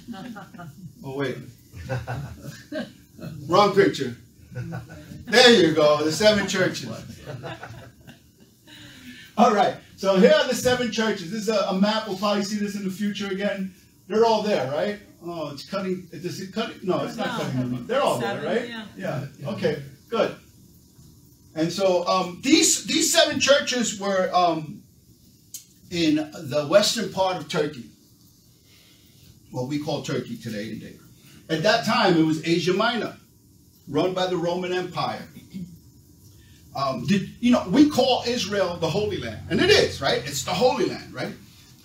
Oh, 1.05 1.17
wait. 1.17 1.37
Wrong 3.49 3.75
picture. 3.75 4.17
There 5.27 5.51
you 5.53 5.75
go, 5.75 6.03
the 6.05 6.13
seven 6.13 6.47
churches. 6.47 6.89
All 9.37 9.53
right, 9.53 9.75
so 9.97 10.17
here 10.17 10.33
are 10.33 10.47
the 10.47 10.55
seven 10.55 10.93
churches. 10.93 11.31
This 11.33 11.43
is 11.43 11.49
a, 11.49 11.59
a 11.69 11.79
map. 11.81 12.07
We'll 12.07 12.17
probably 12.17 12.45
see 12.45 12.57
this 12.57 12.77
in 12.77 12.85
the 12.85 12.91
future 12.91 13.27
again. 13.29 13.75
They're 14.07 14.25
all 14.25 14.43
there, 14.43 14.71
right? 14.71 15.01
Oh, 15.27 15.51
it's 15.51 15.69
cutting. 15.69 16.07
Is 16.13 16.41
it 16.41 16.53
cutting? 16.53 16.77
No, 16.85 17.03
it's 17.05 17.17
not 17.17 17.27
No. 17.27 17.45
cutting 17.45 17.61
them. 17.61 17.75
up. 17.75 17.87
They're 17.89 18.01
all 18.03 18.21
Seven, 18.21 18.45
there, 18.45 18.55
right? 18.61 18.69
yeah. 18.97 19.25
Yeah. 19.41 19.49
Okay. 19.51 19.83
Good. 20.09 20.37
And 21.55 21.73
so 21.73 22.07
um, 22.07 22.41
these 22.43 22.85
these 22.85 23.13
seven 23.13 23.39
churches 23.39 23.99
were 24.01 24.31
um, 24.35 24.83
in 25.91 26.17
the 26.17 26.67
western 26.69 27.13
part 27.13 27.37
of 27.37 27.49
Turkey, 27.49 27.85
what 29.51 29.69
we 29.69 29.79
call 29.79 30.03
Turkey 30.03 30.37
today. 30.37 30.71
Today, 30.71 30.97
at 31.49 31.63
that 31.63 31.85
time, 31.85 32.17
it 32.17 32.25
was 32.25 32.45
Asia 32.47 32.73
Minor, 32.73 33.17
run 33.89 34.15
by 34.15 34.27
the 34.27 34.37
Roman 34.37 34.73
Empire. 34.73 35.23
Um, 36.75 37.07
did 37.07 37.31
you 37.39 37.53
know 37.53 37.65
we 37.69 37.89
call 37.89 38.25
Israel 38.27 38.77
the 38.77 38.91
Holy 38.91 39.19
Land, 39.19 39.47
and 39.49 39.61
it 39.61 39.71
is 39.71 40.01
right. 40.01 40.23
It's 40.27 40.43
the 40.43 40.55
Holy 40.55 40.87
Land, 40.87 41.15
right? 41.15 41.33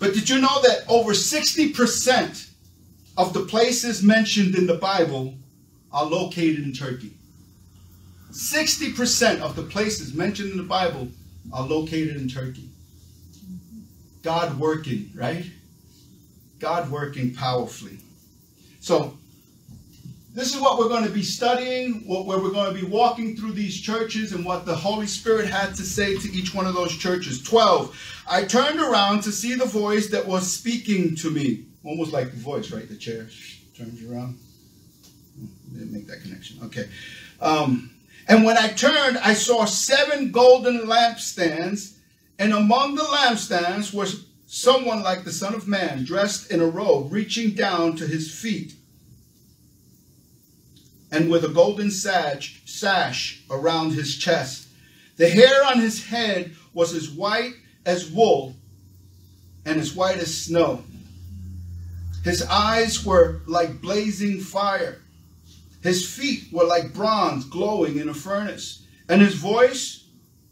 But 0.00 0.14
did 0.14 0.28
you 0.28 0.40
know 0.40 0.60
that 0.62 0.82
over 0.88 1.14
sixty 1.14 1.72
percent 1.72 2.48
of 3.16 3.32
the 3.32 3.42
places 3.42 4.02
mentioned 4.02 4.56
in 4.56 4.66
the 4.66 4.74
Bible 4.74 5.34
are 5.92 6.06
located 6.06 6.64
in 6.64 6.72
Turkey? 6.72 7.12
60% 8.30 9.40
of 9.40 9.56
the 9.56 9.62
places 9.62 10.14
mentioned 10.14 10.52
in 10.52 10.56
the 10.56 10.62
Bible 10.62 11.08
are 11.52 11.66
located 11.66 12.16
in 12.16 12.28
Turkey. 12.28 12.68
God 14.22 14.58
working, 14.58 15.10
right? 15.14 15.44
God 16.58 16.90
working 16.90 17.34
powerfully. 17.34 17.98
So, 18.80 19.16
this 20.32 20.54
is 20.54 20.60
what 20.60 20.78
we're 20.78 20.88
going 20.88 21.04
to 21.04 21.10
be 21.10 21.22
studying, 21.22 22.06
what, 22.06 22.24
where 22.24 22.38
we're 22.38 22.52
going 22.52 22.72
to 22.72 22.80
be 22.80 22.86
walking 22.86 23.36
through 23.36 23.52
these 23.52 23.80
churches 23.80 24.32
and 24.32 24.44
what 24.44 24.64
the 24.64 24.74
Holy 24.74 25.06
Spirit 25.06 25.46
had 25.46 25.74
to 25.74 25.82
say 25.82 26.16
to 26.16 26.32
each 26.32 26.54
one 26.54 26.66
of 26.66 26.74
those 26.74 26.96
churches. 26.96 27.42
12. 27.42 28.22
I 28.30 28.44
turned 28.44 28.78
around 28.78 29.22
to 29.22 29.32
see 29.32 29.56
the 29.56 29.64
voice 29.64 30.08
that 30.10 30.24
was 30.24 30.50
speaking 30.50 31.16
to 31.16 31.30
me. 31.30 31.64
Almost 31.82 32.12
like 32.12 32.30
the 32.30 32.36
voice, 32.36 32.70
right? 32.70 32.88
The 32.88 32.96
chair 32.96 33.26
turns 33.76 34.04
around. 34.08 34.38
Didn't 35.72 35.92
make 35.92 36.06
that 36.06 36.22
connection. 36.22 36.60
Okay. 36.64 36.88
Um, 37.40 37.90
and 38.30 38.44
when 38.44 38.56
I 38.56 38.68
turned, 38.68 39.18
I 39.18 39.34
saw 39.34 39.64
seven 39.64 40.30
golden 40.30 40.86
lampstands, 40.86 41.96
and 42.38 42.52
among 42.52 42.94
the 42.94 43.02
lampstands 43.02 43.92
was 43.92 44.24
someone 44.46 45.02
like 45.02 45.24
the 45.24 45.32
Son 45.32 45.52
of 45.52 45.66
Man, 45.66 46.04
dressed 46.04 46.52
in 46.52 46.60
a 46.60 46.66
robe, 46.66 47.12
reaching 47.12 47.54
down 47.54 47.96
to 47.96 48.06
his 48.06 48.32
feet, 48.32 48.74
and 51.10 51.28
with 51.28 51.44
a 51.44 51.48
golden 51.48 51.90
sash, 51.90 52.62
sash 52.66 53.42
around 53.50 53.94
his 53.94 54.16
chest. 54.16 54.68
The 55.16 55.28
hair 55.28 55.64
on 55.66 55.80
his 55.80 56.06
head 56.06 56.54
was 56.72 56.94
as 56.94 57.10
white 57.10 57.54
as 57.84 58.12
wool, 58.12 58.54
and 59.66 59.80
as 59.80 59.92
white 59.92 60.18
as 60.18 60.44
snow. 60.44 60.84
His 62.22 62.42
eyes 62.42 63.04
were 63.04 63.40
like 63.48 63.80
blazing 63.80 64.38
fire. 64.38 65.00
His 65.82 66.06
feet 66.06 66.52
were 66.52 66.64
like 66.64 66.92
bronze 66.92 67.44
glowing 67.44 67.98
in 67.98 68.08
a 68.08 68.14
furnace, 68.14 68.86
and 69.08 69.22
his 69.22 69.34
voice 69.34 70.04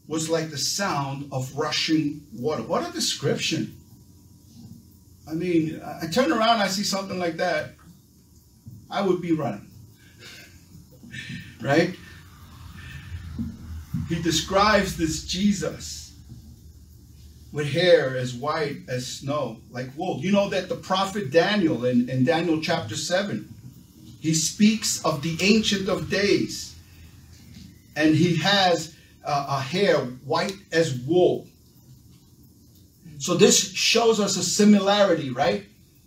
was 0.07 0.31
like 0.31 0.51
the 0.51 0.59
sound 0.59 1.29
of 1.33 1.55
rushing 1.57 2.23
water. 2.35 2.63
What 2.63 2.89
a 2.89 2.93
description! 2.93 3.77
I 5.29 5.35
mean, 5.35 5.81
I 5.85 6.07
turn 6.07 6.33
around, 6.33 6.61
I 6.61 6.69
see 6.69 6.83
something 6.83 7.19
like 7.19 7.37
that, 7.37 7.75
I 8.91 9.03
would 9.03 9.21
be 9.21 9.33
running. 9.33 9.69
right? 11.61 11.95
He 14.09 14.23
describes 14.23 14.97
this 14.97 15.25
Jesus 15.25 16.15
with 17.53 17.67
hair 17.67 18.17
as 18.17 18.35
white 18.35 18.79
as 18.89 19.07
snow, 19.07 19.59
like 19.71 19.91
wool. 19.97 20.19
You 20.21 20.33
know 20.33 20.49
that 20.49 20.71
the 20.71 20.77
prophet 20.77 21.31
Daniel 21.31 21.85
in, 21.85 22.09
in 22.09 22.25
Daniel 22.25 22.61
chapter 22.61 22.97
7, 22.97 23.53
he 24.29 24.35
speaks 24.35 25.03
of 25.07 25.23
the 25.23 25.39
Ancient 25.41 25.89
of 25.89 26.11
Days. 26.11 26.77
And 27.97 28.15
he 28.15 28.37
has 28.37 28.95
uh, 29.25 29.47
a 29.49 29.59
hair 29.59 30.01
white 30.27 30.53
as 30.71 30.99
wool. 31.01 31.47
So 33.19 33.37
this 33.37 33.73
shows 33.73 34.21
us 34.21 34.37
a 34.37 34.43
similarity, 34.43 35.31
right? 35.31 35.65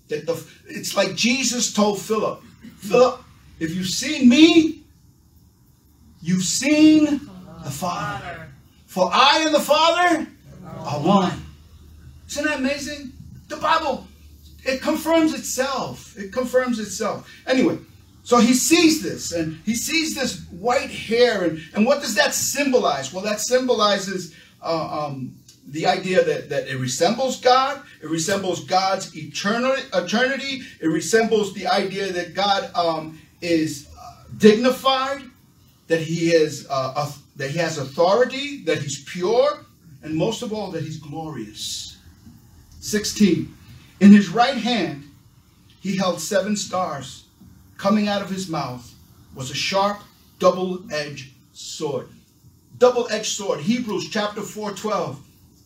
That 0.10 0.28
the 0.28 0.40
it's 0.68 0.96
like 0.96 1.16
Jesus 1.16 1.74
told 1.74 2.00
Philip, 2.00 2.44
Philip, 2.78 3.24
if 3.60 3.74
you've 3.74 3.90
seen 3.90 4.30
me, 4.30 4.84
you've 6.22 6.44
seen 6.44 7.22
the 7.64 7.72
Father. 7.72 8.50
For 8.86 9.10
I 9.12 9.42
and 9.48 9.56
the 9.56 9.60
Father 9.60 10.28
are 10.78 11.00
one. 11.00 11.44
Isn't 12.30 12.46
that 12.46 12.60
amazing? 12.60 13.14
The 13.48 13.58
Bible, 13.58 14.06
it 14.64 14.80
confirms 14.80 15.34
itself. 15.34 16.16
It 16.20 16.32
confirms 16.32 16.78
itself. 16.78 17.28
Anyway, 17.48 17.80
so 18.24 18.38
he 18.38 18.54
sees 18.54 19.02
this 19.02 19.32
and 19.32 19.60
he 19.66 19.76
sees 19.76 20.16
this 20.16 20.46
white 20.52 20.92
hair. 20.92 21.44
And, 21.44 21.62
and 21.74 21.86
what 21.86 22.02
does 22.02 22.16
that 22.16 22.34
symbolize? 22.34 23.12
Well, 23.14 23.24
that 23.24 23.40
symbolizes 23.40 24.36
uh, 24.62 25.06
um, 25.06 25.36
the 25.68 25.88
idea 25.88 26.24
that, 26.24 26.50
that 26.50 26.68
it 26.68 26.78
resembles 26.78 27.40
God, 27.40 27.82
it 28.02 28.10
resembles 28.10 28.64
God's 28.66 29.16
eternal, 29.16 29.76
eternity, 29.94 30.62
it 30.80 30.88
resembles 30.88 31.54
the 31.54 31.68
idea 31.68 32.12
that 32.12 32.34
God 32.34 32.70
um, 32.76 33.20
is 33.42 33.88
uh, 34.00 34.24
dignified, 34.38 35.24
that 35.88 36.02
he 36.02 36.32
is 36.32 36.68
uh, 36.70 36.94
uh, 36.96 37.12
that 37.38 37.52
he 37.52 37.58
has 37.58 37.78
authority, 37.78 38.64
that 38.64 38.80
he's 38.80 39.04
pure, 39.04 39.66
and 40.04 40.16
most 40.16 40.42
of 40.42 40.54
all, 40.54 40.72
that 40.72 40.84
he's 40.84 40.98
glorious. 40.98 41.98
16. 42.82 43.56
In 44.00 44.12
his 44.12 44.30
right 44.30 44.58
hand, 44.58 45.04
he 45.80 45.98
held 45.98 46.20
seven 46.20 46.56
stars. 46.56 47.21
Coming 47.82 48.08
out 48.08 48.22
of 48.22 48.30
his 48.30 48.48
mouth 48.48 48.94
was 49.34 49.50
a 49.50 49.56
sharp, 49.56 50.02
double-edged 50.38 51.32
sword. 51.52 52.10
Double-edged 52.78 53.26
sword. 53.26 53.60
Hebrews 53.60 54.08
chapter 54.12 54.44
4, 54.44 54.74
12. 54.74 55.20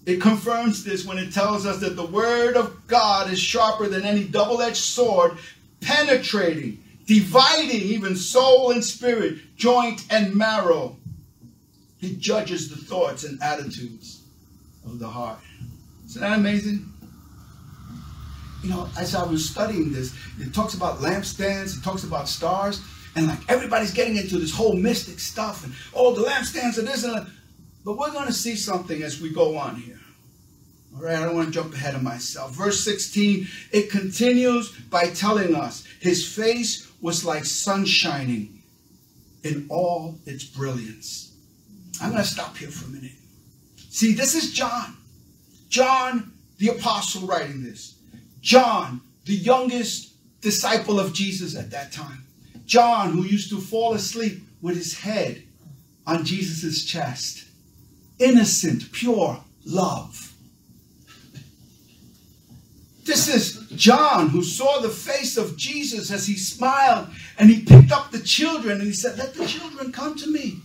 It 0.06 0.22
confirms 0.22 0.86
this 0.86 1.06
when 1.06 1.18
it 1.18 1.34
tells 1.34 1.66
us 1.66 1.82
that 1.82 1.98
the 1.98 2.06
word 2.06 2.56
of 2.56 2.88
God 2.88 3.30
is 3.30 3.38
sharper 3.38 3.90
than 3.90 4.06
any 4.06 4.24
double-edged 4.24 4.78
sword, 4.78 5.38
penetrating, 5.82 6.82
dividing 7.06 7.82
even 7.82 8.16
soul 8.16 8.72
and 8.72 8.82
spirit, 8.82 9.58
joint 9.58 10.06
and 10.10 10.34
marrow. 10.34 10.96
He 11.98 12.16
judges 12.16 12.70
the 12.70 12.78
thoughts 12.78 13.26
and 13.26 13.44
attitudes 13.44 14.22
of 14.86 15.00
the 15.00 15.10
heart. 15.10 15.40
Isn't 16.06 16.22
that 16.22 16.40
amazing? 16.40 16.94
You 18.66 18.72
know, 18.72 18.90
as 18.98 19.14
I 19.14 19.24
was 19.24 19.48
studying 19.48 19.94
this, 19.94 20.16
it 20.40 20.52
talks 20.52 20.74
about 20.74 20.98
lampstands, 20.98 21.78
it 21.78 21.84
talks 21.84 22.04
about 22.04 22.28
stars, 22.28 22.82
and 23.16 23.28
like 23.28 23.38
everybody's 23.48 23.94
getting 23.94 24.18
into 24.18 24.40
this 24.40 24.52
whole 24.52 24.76
mystic 24.76 25.20
stuff, 25.20 25.64
and 25.64 25.72
oh, 25.94 26.16
the 26.16 26.28
lampstands 26.28 26.80
are 26.80 26.82
this 26.82 27.04
and 27.04 27.14
that. 27.14 27.28
But 27.86 28.00
we're 28.00 28.12
going 28.12 28.26
to 28.26 28.34
see 28.34 28.56
something 28.56 29.04
as 29.04 29.22
we 29.22 29.30
go 29.30 29.56
on 29.56 29.76
here. 29.76 30.00
All 30.96 31.04
right, 31.04 31.16
I 31.16 31.26
don't 31.26 31.36
want 31.36 31.50
to 31.50 31.54
jump 31.54 31.76
ahead 31.76 31.94
of 31.94 32.02
myself. 32.02 32.54
Verse 32.54 32.84
16, 32.84 33.48
it 33.72 33.92
continues 33.92 34.72
by 34.90 35.10
telling 35.10 35.54
us 35.54 35.86
his 36.00 36.28
face 36.28 36.92
was 37.02 37.24
like 37.24 37.46
sun 37.46 37.86
shining 37.86 38.64
in 39.44 39.68
all 39.70 40.18
its 40.26 40.44
brilliance. 40.44 41.36
I'm 42.02 42.10
going 42.10 42.24
to 42.24 42.28
stop 42.28 42.58
here 42.58 42.70
for 42.70 42.86
a 42.86 42.90
minute. 42.90 43.12
See, 43.90 44.14
this 44.14 44.34
is 44.34 44.54
John. 44.54 44.98
John, 45.70 46.32
the 46.58 46.70
apostle, 46.70 47.28
writing 47.28 47.62
this. 47.64 47.95
John, 48.46 49.02
the 49.26 49.34
youngest 49.34 50.14
disciple 50.40 51.00
of 51.00 51.14
Jesus 51.14 51.56
at 51.56 51.72
that 51.72 51.92
time. 51.92 52.28
John, 52.68 53.12
who 53.12 53.24
used 53.24 53.50
to 53.50 53.60
fall 53.60 53.96
asleep 53.96 54.44
with 54.62 54.78
his 54.78 55.00
head 55.00 55.42
on 56.06 56.24
Jesus' 56.24 56.86
chest. 56.86 57.46
Innocent, 58.20 58.92
pure 58.92 59.44
love. 59.66 60.32
This 63.04 63.28
is 63.28 63.68
John 63.72 64.30
who 64.30 64.44
saw 64.44 64.80
the 64.80 64.90
face 64.90 65.38
of 65.38 65.58
Jesus 65.58 66.12
as 66.12 66.28
he 66.28 66.38
smiled 66.38 67.08
and 67.40 67.50
he 67.50 67.64
picked 67.64 67.92
up 67.92 68.12
the 68.12 68.20
children 68.20 68.74
and 68.74 68.88
he 68.88 68.94
said, 68.94 69.18
Let 69.18 69.34
the 69.34 69.48
children 69.48 69.92
come 69.92 70.16
to 70.18 70.30
me. 70.30 70.60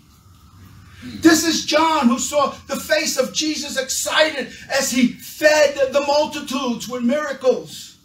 This 1.02 1.44
is 1.44 1.64
John 1.64 2.08
who 2.08 2.18
saw 2.18 2.50
the 2.66 2.76
face 2.76 3.16
of 3.16 3.32
Jesus 3.32 3.78
excited 3.78 4.52
as 4.70 4.90
he 4.90 5.08
fed 5.08 5.92
the 5.92 6.00
multitudes 6.02 6.88
with 6.88 7.02
miracles. 7.02 7.96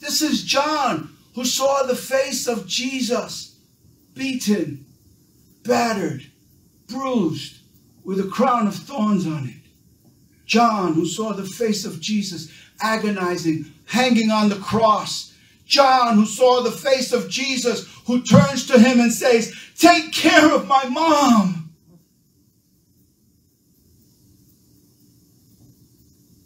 This 0.00 0.22
is 0.22 0.42
John 0.42 1.14
who 1.34 1.44
saw 1.44 1.82
the 1.82 1.96
face 1.96 2.46
of 2.46 2.66
Jesus 2.66 3.58
beaten, 4.14 4.86
battered, 5.62 6.24
bruised, 6.88 7.58
with 8.04 8.20
a 8.20 8.28
crown 8.28 8.66
of 8.66 8.74
thorns 8.74 9.26
on 9.26 9.48
it. 9.48 9.70
John 10.46 10.94
who 10.94 11.06
saw 11.06 11.32
the 11.32 11.44
face 11.44 11.84
of 11.84 12.00
Jesus 12.00 12.50
agonizing, 12.80 13.72
hanging 13.86 14.30
on 14.30 14.48
the 14.48 14.56
cross. 14.56 15.34
John 15.66 16.14
who 16.14 16.24
saw 16.24 16.62
the 16.62 16.70
face 16.70 17.12
of 17.12 17.28
Jesus 17.28 17.86
who 18.06 18.22
turns 18.22 18.66
to 18.66 18.78
him 18.78 19.00
and 19.00 19.12
says, 19.12 19.54
Take 19.76 20.12
care 20.12 20.54
of 20.54 20.66
my 20.66 20.84
mom. 20.88 21.74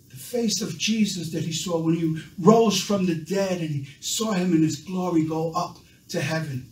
The 0.09 0.17
face 0.17 0.63
of 0.63 0.79
Jesus 0.79 1.31
that 1.33 1.45
he 1.45 1.53
saw 1.53 1.79
when 1.79 1.95
he 1.95 2.23
rose 2.39 2.83
from 2.83 3.07
the 3.07 3.15
dead 3.15 3.61
and 3.61 3.71
he 3.71 3.89
saw 4.01 4.33
him 4.33 4.53
in 4.53 4.63
his 4.63 4.77
glory 4.77 5.25
go 5.25 5.53
up 5.53 5.77
to 6.09 6.21
heaven. 6.21 6.67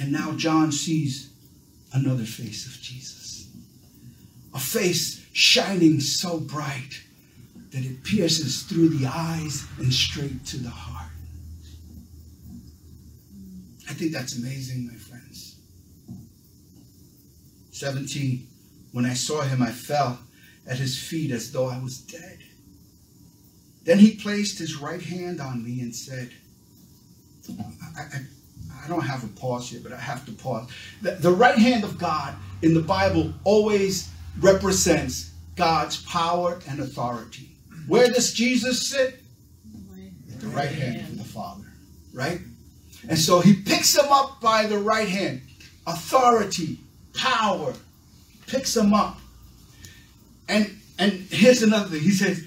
And 0.00 0.12
now 0.12 0.32
John 0.32 0.72
sees 0.72 1.30
another 1.92 2.24
face 2.24 2.66
of 2.66 2.80
Jesus. 2.80 3.48
A 4.54 4.58
face 4.58 5.26
shining 5.32 6.00
so 6.00 6.38
bright 6.38 7.02
that 7.70 7.84
it 7.84 8.02
pierces 8.04 8.62
through 8.62 8.90
the 8.90 9.06
eyes 9.06 9.64
and 9.78 9.92
straight 9.92 10.44
to 10.46 10.56
the 10.56 10.70
heart. 10.70 11.09
I 13.90 13.92
think 13.92 14.12
that's 14.12 14.36
amazing, 14.36 14.86
my 14.86 14.94
friends. 14.94 15.56
17. 17.72 18.46
When 18.92 19.04
I 19.04 19.14
saw 19.14 19.42
him, 19.42 19.62
I 19.62 19.72
fell 19.72 20.20
at 20.68 20.78
his 20.78 20.96
feet 20.96 21.32
as 21.32 21.50
though 21.50 21.66
I 21.66 21.78
was 21.80 21.98
dead. 21.98 22.38
Then 23.82 23.98
he 23.98 24.14
placed 24.14 24.60
his 24.60 24.76
right 24.76 25.02
hand 25.02 25.40
on 25.40 25.64
me 25.64 25.80
and 25.80 25.92
said, 25.94 26.30
I, 27.98 28.00
I, 28.00 28.20
I 28.84 28.88
don't 28.88 29.00
have 29.00 29.24
a 29.24 29.28
pause 29.28 29.68
here, 29.68 29.80
but 29.82 29.92
I 29.92 29.98
have 29.98 30.24
to 30.26 30.32
pause. 30.32 30.70
The, 31.02 31.12
the 31.16 31.32
right 31.32 31.58
hand 31.58 31.82
of 31.82 31.98
God 31.98 32.36
in 32.62 32.74
the 32.74 32.82
Bible 32.82 33.34
always 33.42 34.08
represents 34.38 35.32
God's 35.56 36.00
power 36.04 36.60
and 36.68 36.78
authority. 36.78 37.56
Where 37.88 38.06
does 38.06 38.32
Jesus 38.32 38.88
sit? 38.88 39.20
At 40.32 40.40
the 40.40 40.46
right 40.46 40.70
hand 40.70 41.08
of 41.08 41.18
the 41.18 41.24
Father, 41.24 41.72
right? 42.12 42.40
And 43.08 43.18
so 43.18 43.40
he 43.40 43.54
picks 43.54 43.96
him 43.96 44.10
up 44.10 44.40
by 44.40 44.66
the 44.66 44.78
right 44.78 45.08
hand. 45.08 45.42
Authority, 45.86 46.78
power, 47.14 47.74
picks 48.46 48.76
him 48.76 48.92
up. 48.94 49.18
And 50.48 50.70
and 50.98 51.12
here's 51.30 51.62
another 51.62 51.88
thing. 51.88 52.00
He 52.00 52.10
says, 52.10 52.44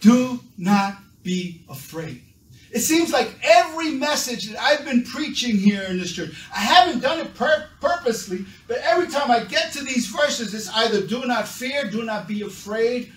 "Do 0.00 0.40
not 0.56 0.98
be 1.22 1.62
afraid." 1.68 2.22
It 2.70 2.80
seems 2.80 3.12
like 3.12 3.34
every 3.42 3.92
message 3.92 4.48
that 4.48 4.60
I've 4.60 4.84
been 4.84 5.02
preaching 5.02 5.56
here 5.56 5.82
in 5.82 5.98
this 5.98 6.12
church, 6.12 6.34
I 6.54 6.60
haven't 6.60 7.00
done 7.00 7.20
it 7.20 7.34
pur- 7.34 7.68
purposely, 7.80 8.44
but 8.68 8.78
every 8.78 9.06
time 9.06 9.30
I 9.30 9.44
get 9.44 9.72
to 9.72 9.84
these 9.84 10.06
verses, 10.06 10.52
it's 10.52 10.68
either 10.68 11.00
do 11.06 11.24
not 11.24 11.48
fear, 11.48 11.90
do 11.90 12.04
not 12.04 12.28
be 12.28 12.42
afraid, 12.42 13.12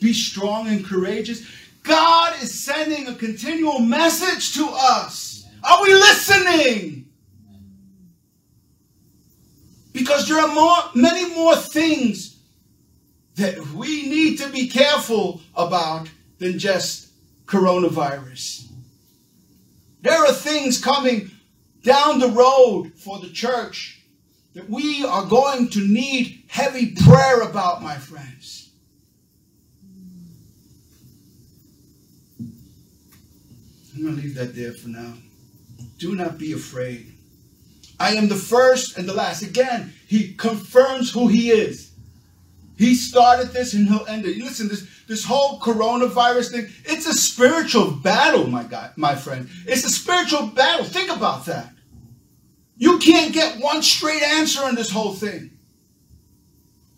be 0.00 0.12
strong 0.12 0.68
and 0.68 0.84
courageous. 0.84 1.46
God 1.82 2.42
is 2.42 2.58
sending 2.58 3.06
a 3.08 3.14
continual 3.14 3.80
message 3.80 4.54
to 4.54 4.68
us. 4.72 5.29
Are 5.62 5.82
we 5.82 5.92
listening? 5.92 7.06
Because 9.92 10.28
there 10.28 10.38
are 10.38 10.54
more, 10.54 10.76
many 10.94 11.34
more 11.34 11.56
things 11.56 12.38
that 13.36 13.58
we 13.72 14.08
need 14.08 14.38
to 14.38 14.48
be 14.48 14.68
careful 14.68 15.40
about 15.54 16.08
than 16.38 16.58
just 16.58 17.08
coronavirus. 17.46 18.70
There 20.02 20.18
are 20.18 20.32
things 20.32 20.82
coming 20.82 21.30
down 21.82 22.18
the 22.18 22.28
road 22.28 22.92
for 22.94 23.18
the 23.18 23.28
church 23.28 24.02
that 24.54 24.68
we 24.68 25.04
are 25.04 25.26
going 25.26 25.68
to 25.70 25.80
need 25.80 26.44
heavy 26.48 26.94
prayer 26.94 27.40
about, 27.42 27.82
my 27.82 27.96
friends. 27.96 28.70
I'm 33.94 34.02
going 34.02 34.16
to 34.16 34.22
leave 34.22 34.34
that 34.36 34.54
there 34.54 34.72
for 34.72 34.88
now. 34.88 35.14
Do 35.98 36.14
not 36.14 36.38
be 36.38 36.52
afraid. 36.52 37.12
I 37.98 38.14
am 38.14 38.28
the 38.28 38.34
first 38.34 38.96
and 38.96 39.08
the 39.08 39.12
last. 39.12 39.42
Again, 39.42 39.92
he 40.06 40.32
confirms 40.34 41.10
who 41.10 41.28
he 41.28 41.50
is. 41.50 41.92
He 42.78 42.94
started 42.94 43.48
this 43.48 43.74
and 43.74 43.86
he'll 43.86 44.06
end 44.06 44.24
it. 44.24 44.38
Listen, 44.38 44.68
this, 44.68 44.88
this 45.06 45.22
whole 45.22 45.60
coronavirus 45.60 46.50
thing, 46.52 46.68
it's 46.86 47.06
a 47.06 47.12
spiritual 47.12 47.90
battle, 47.90 48.46
my 48.46 48.62
guy, 48.62 48.90
my 48.96 49.14
friend. 49.14 49.50
It's 49.66 49.84
a 49.84 49.90
spiritual 49.90 50.46
battle. 50.46 50.86
Think 50.86 51.10
about 51.10 51.44
that. 51.44 51.74
You 52.78 52.98
can't 52.98 53.34
get 53.34 53.60
one 53.60 53.82
straight 53.82 54.22
answer 54.22 54.66
in 54.70 54.74
this 54.74 54.90
whole 54.90 55.12
thing. 55.12 55.50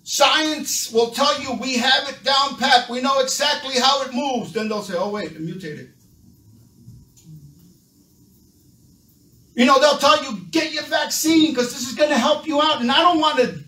Science 0.05 0.92
will 0.92 1.11
tell 1.11 1.40
you 1.40 1.55
we 1.55 1.75
have 1.75 2.09
it 2.09 2.23
down 2.23 2.57
pat. 2.57 2.88
We 2.88 3.01
know 3.01 3.18
exactly 3.18 3.81
how 3.81 4.03
it 4.03 4.14
moves. 4.14 4.53
Then 4.53 4.68
they'll 4.68 4.83
say, 4.83 4.95
oh, 4.97 5.11
wait, 5.11 5.33
it 5.33 5.40
mutated. 5.40 5.91
You 9.55 9.67
know, 9.67 9.79
they'll 9.81 9.99
tell 9.99 10.23
you, 10.25 10.41
get 10.51 10.73
your 10.73 10.85
vaccine 10.85 11.51
because 11.51 11.73
this 11.73 11.88
is 11.88 11.95
going 11.95 12.09
to 12.09 12.19
help 12.19 12.47
you 12.47 12.61
out. 12.61 12.81
And 12.81 12.91
I 12.91 13.03
don't 13.03 13.21
want 13.21 13.38
to, 13.38 13.59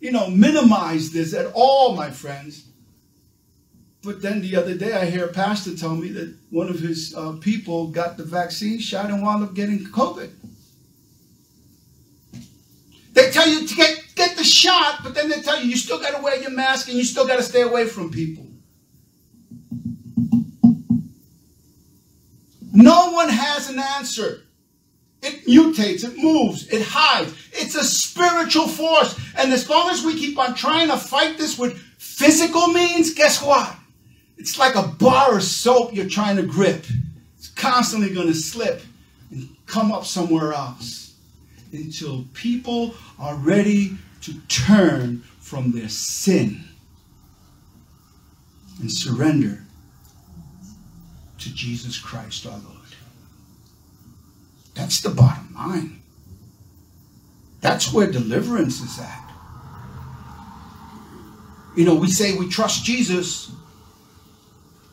you 0.00 0.10
know, 0.10 0.28
minimize 0.28 1.12
this 1.12 1.34
at 1.34 1.52
all, 1.54 1.94
my 1.94 2.10
friends. 2.10 2.68
But 4.02 4.20
then 4.20 4.42
the 4.42 4.56
other 4.56 4.74
day, 4.74 4.92
I 4.92 5.06
hear 5.06 5.24
a 5.24 5.32
pastor 5.32 5.76
tell 5.76 5.94
me 5.94 6.08
that 6.10 6.34
one 6.50 6.68
of 6.68 6.78
his 6.78 7.14
uh, 7.16 7.32
people 7.40 7.88
got 7.88 8.16
the 8.16 8.24
vaccine 8.24 8.78
shot 8.78 9.10
and 9.10 9.22
wound 9.22 9.44
up 9.44 9.54
getting 9.54 9.78
COVID. 9.78 10.30
They 13.14 13.30
tell 13.30 13.48
you 13.48 13.66
to 13.66 13.74
get, 13.74 14.04
get 14.16 14.36
the 14.36 14.44
shot, 14.44 15.00
but 15.04 15.14
then 15.14 15.28
they 15.28 15.40
tell 15.40 15.58
you 15.62 15.70
you 15.70 15.76
still 15.76 16.00
got 16.00 16.16
to 16.16 16.22
wear 16.22 16.38
your 16.40 16.50
mask 16.50 16.88
and 16.88 16.98
you 16.98 17.04
still 17.04 17.26
got 17.26 17.36
to 17.36 17.42
stay 17.42 17.62
away 17.62 17.86
from 17.86 18.10
people. 18.10 18.44
No 22.72 23.12
one 23.12 23.28
has 23.28 23.70
an 23.70 23.78
answer. 23.78 24.43
It 25.24 25.46
mutates, 25.46 26.04
it 26.04 26.18
moves, 26.18 26.68
it 26.68 26.82
hides. 26.82 27.34
It's 27.52 27.74
a 27.74 27.82
spiritual 27.82 28.68
force. 28.68 29.18
And 29.36 29.52
as 29.52 29.70
long 29.70 29.88
as 29.88 30.04
we 30.04 30.18
keep 30.18 30.38
on 30.38 30.54
trying 30.54 30.88
to 30.88 30.98
fight 30.98 31.38
this 31.38 31.58
with 31.58 31.78
physical 31.96 32.68
means, 32.68 33.14
guess 33.14 33.42
what? 33.42 33.74
It's 34.36 34.58
like 34.58 34.74
a 34.74 34.82
bar 34.86 35.36
of 35.36 35.42
soap 35.42 35.94
you're 35.94 36.08
trying 36.08 36.36
to 36.36 36.42
grip. 36.42 36.84
It's 37.38 37.48
constantly 37.48 38.12
going 38.12 38.26
to 38.26 38.34
slip 38.34 38.82
and 39.30 39.48
come 39.64 39.90
up 39.92 40.04
somewhere 40.04 40.52
else 40.52 41.14
until 41.72 42.26
people 42.34 42.94
are 43.18 43.36
ready 43.36 43.92
to 44.22 44.34
turn 44.48 45.22
from 45.40 45.72
their 45.72 45.88
sin 45.88 46.64
and 48.80 48.92
surrender 48.92 49.62
to 51.38 51.54
Jesus 51.54 51.98
Christ 51.98 52.46
our 52.46 52.52
Lord. 52.58 52.83
That's 54.74 55.00
the 55.00 55.10
bottom 55.10 55.54
line. 55.54 56.02
That's 57.60 57.92
where 57.92 58.10
deliverance 58.10 58.80
is 58.80 58.98
at. 58.98 59.20
You 61.76 61.84
know, 61.84 61.94
we 61.94 62.10
say 62.10 62.36
we 62.36 62.48
trust 62.48 62.84
Jesus, 62.84 63.50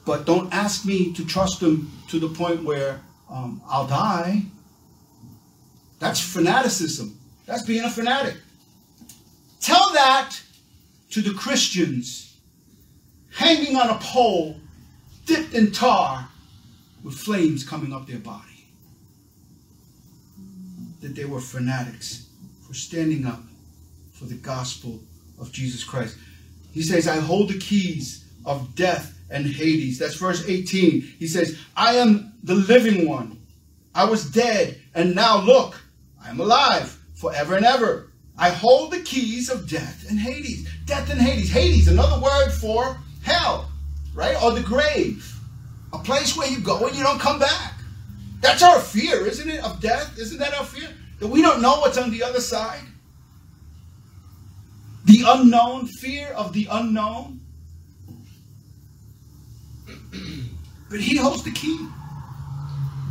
but 0.05 0.25
don't 0.25 0.51
ask 0.53 0.85
me 0.85 1.13
to 1.13 1.25
trust 1.25 1.61
him 1.61 1.91
to 2.07 2.19
the 2.19 2.29
point 2.29 2.63
where 2.63 3.01
um, 3.29 3.61
I'll 3.67 3.87
die. 3.87 4.43
That's 5.99 6.19
fanaticism. 6.19 7.17
That's 7.45 7.63
being 7.63 7.83
a 7.83 7.89
fanatic. 7.89 8.35
Tell 9.59 9.91
that 9.93 10.35
to 11.11 11.21
the 11.21 11.33
Christians 11.33 12.37
hanging 13.33 13.75
on 13.75 13.89
a 13.89 13.99
pole, 13.99 14.59
dipped 15.25 15.53
in 15.53 15.71
tar, 15.71 16.27
with 17.03 17.15
flames 17.15 17.63
coming 17.63 17.93
up 17.93 18.07
their 18.07 18.19
body 18.19 18.50
that 21.01 21.15
they 21.15 21.25
were 21.25 21.41
fanatics 21.41 22.27
for 22.65 22.73
standing 22.73 23.25
up 23.25 23.41
for 24.11 24.25
the 24.25 24.35
gospel 24.35 24.99
of 25.39 25.51
Jesus 25.51 25.83
Christ. 25.83 26.17
He 26.73 26.81
says, 26.81 27.07
I 27.07 27.17
hold 27.17 27.49
the 27.49 27.57
keys 27.57 28.25
of 28.45 28.75
death 28.75 29.17
and 29.29 29.45
Hades. 29.45 29.97
That's 29.97 30.15
verse 30.15 30.47
18. 30.47 31.01
He 31.01 31.27
says, 31.27 31.59
I 31.75 31.95
am 31.95 32.33
the 32.43 32.55
living 32.55 33.07
one. 33.07 33.39
I 33.93 34.05
was 34.05 34.29
dead, 34.29 34.79
and 34.95 35.15
now 35.15 35.41
look, 35.41 35.81
I 36.23 36.29
am 36.29 36.39
alive 36.39 36.97
forever 37.15 37.55
and 37.55 37.65
ever. 37.65 38.11
I 38.37 38.49
hold 38.49 38.91
the 38.91 39.01
keys 39.01 39.49
of 39.49 39.69
death 39.69 40.09
and 40.09 40.17
Hades. 40.17 40.67
Death 40.85 41.11
and 41.11 41.19
Hades. 41.19 41.51
Hades, 41.51 41.87
another 41.87 42.21
word 42.21 42.51
for 42.51 42.97
hell, 43.23 43.69
right? 44.13 44.41
Or 44.41 44.51
the 44.51 44.61
grave. 44.61 45.27
A 45.93 45.99
place 45.99 46.37
where 46.37 46.49
you 46.49 46.59
go 46.59 46.87
and 46.87 46.95
you 46.95 47.03
don't 47.03 47.19
come 47.19 47.39
back. 47.39 47.70
That's 48.41 48.63
our 48.63 48.79
fear, 48.79 49.25
isn't 49.27 49.47
it? 49.49 49.63
Of 49.63 49.79
death? 49.79 50.17
Isn't 50.17 50.39
that 50.39 50.53
our 50.55 50.65
fear? 50.65 50.89
That 51.19 51.27
we 51.27 51.41
don't 51.41 51.61
know 51.61 51.79
what's 51.79 51.97
on 51.97 52.09
the 52.09 52.23
other 52.23 52.41
side? 52.41 52.81
The 55.05 55.23
unknown, 55.25 55.87
fear 55.87 56.29
of 56.29 56.51
the 56.51 56.67
unknown. 56.69 57.39
but 60.89 60.99
he 60.99 61.17
holds 61.17 61.43
the 61.43 61.51
key. 61.51 61.87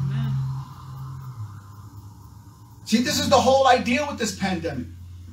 Amen. 0.04 0.32
See, 2.84 3.02
this 3.02 3.20
is 3.20 3.28
the 3.28 3.40
whole 3.40 3.68
idea 3.68 4.04
with 4.08 4.18
this 4.18 4.36
pandemic. 4.36 4.86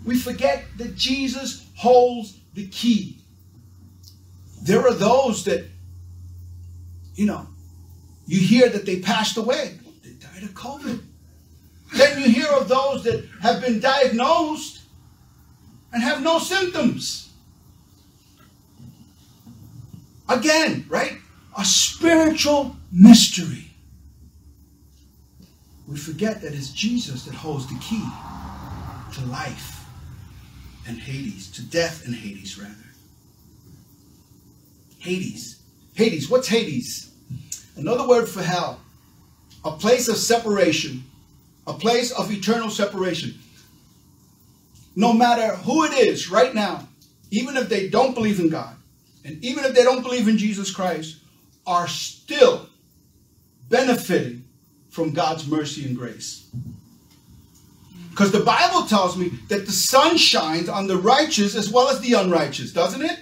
We 0.06 0.18
forget 0.18 0.66
that 0.78 0.96
Jesus 0.96 1.68
holds 1.76 2.38
the 2.54 2.68
key. 2.68 3.18
There 4.62 4.86
are 4.88 4.94
those 4.94 5.44
that, 5.46 5.66
you 7.16 7.26
know, 7.26 7.48
you 8.28 8.40
hear 8.40 8.70
that 8.70 8.86
they 8.86 9.00
passed 9.00 9.38
away. 9.38 9.80
Died 10.38 10.50
of 10.50 10.54
COVID. 10.54 11.02
Then 11.96 12.22
you 12.22 12.30
hear 12.30 12.48
of 12.50 12.68
those 12.68 13.04
that 13.06 13.26
have 13.42 13.60
been 13.60 13.80
diagnosed 13.80 14.82
and 15.92 16.04
have 16.04 16.22
no 16.22 16.38
symptoms. 16.38 17.30
Again, 20.30 20.86
right? 20.90 21.18
A 21.58 21.66
spiritual 21.66 22.76
mystery. 22.92 23.72
We 25.88 25.98
forget 25.98 26.42
that 26.42 26.54
it's 26.54 26.70
Jesus 26.70 27.24
that 27.26 27.34
holds 27.34 27.66
the 27.68 27.80
key 27.80 28.04
to 29.14 29.26
life 29.32 29.86
and 30.86 31.00
Hades, 31.00 31.50
to 31.52 31.64
death 31.64 32.06
and 32.06 32.14
Hades, 32.14 32.60
rather. 32.60 32.76
Hades. 35.00 35.62
Hades. 35.96 36.30
What's 36.30 36.48
Hades? 36.48 37.12
Another 37.76 38.08
word 38.08 38.28
for 38.28 38.44
hell. 38.44 38.82
A 39.66 39.72
place 39.72 40.08
of 40.08 40.18
separation, 40.18 41.04
a 41.66 41.74
place 41.74 42.12
of 42.12 42.32
eternal 42.32 42.70
separation. 42.70 43.36
No 44.96 45.14
matter 45.14 45.56
who 45.58 45.84
it 45.84 45.94
is 45.94 46.32
right 46.32 46.54
now, 46.54 46.88
even 47.32 47.58
if 47.58 47.70
they 47.70 47.90
don't 47.90 48.14
believe 48.14 48.40
in 48.40 48.50
God, 48.50 48.76
and 49.26 49.44
even 49.44 49.66
if 49.66 49.76
they 49.76 49.84
don't 49.84 50.02
believe 50.02 50.28
in 50.28 50.38
Jesus 50.38 50.72
Christ, 50.72 51.18
are 51.66 51.88
still 51.88 52.70
benefiting 53.70 54.46
from 54.90 55.12
God's 55.12 55.46
mercy 55.48 55.86
and 55.86 55.98
grace. 55.98 56.50
Because 58.10 58.32
the 58.32 58.40
Bible 58.40 58.88
tells 58.88 59.16
me 59.16 59.30
that 59.50 59.66
the 59.68 59.72
sun 59.72 60.18
shines 60.18 60.70
on 60.70 60.88
the 60.88 60.98
righteous 60.98 61.56
as 61.56 61.70
well 61.70 61.90
as 61.90 62.00
the 62.00 62.14
unrighteous, 62.14 62.72
doesn't 62.72 63.04
it? 63.04 63.20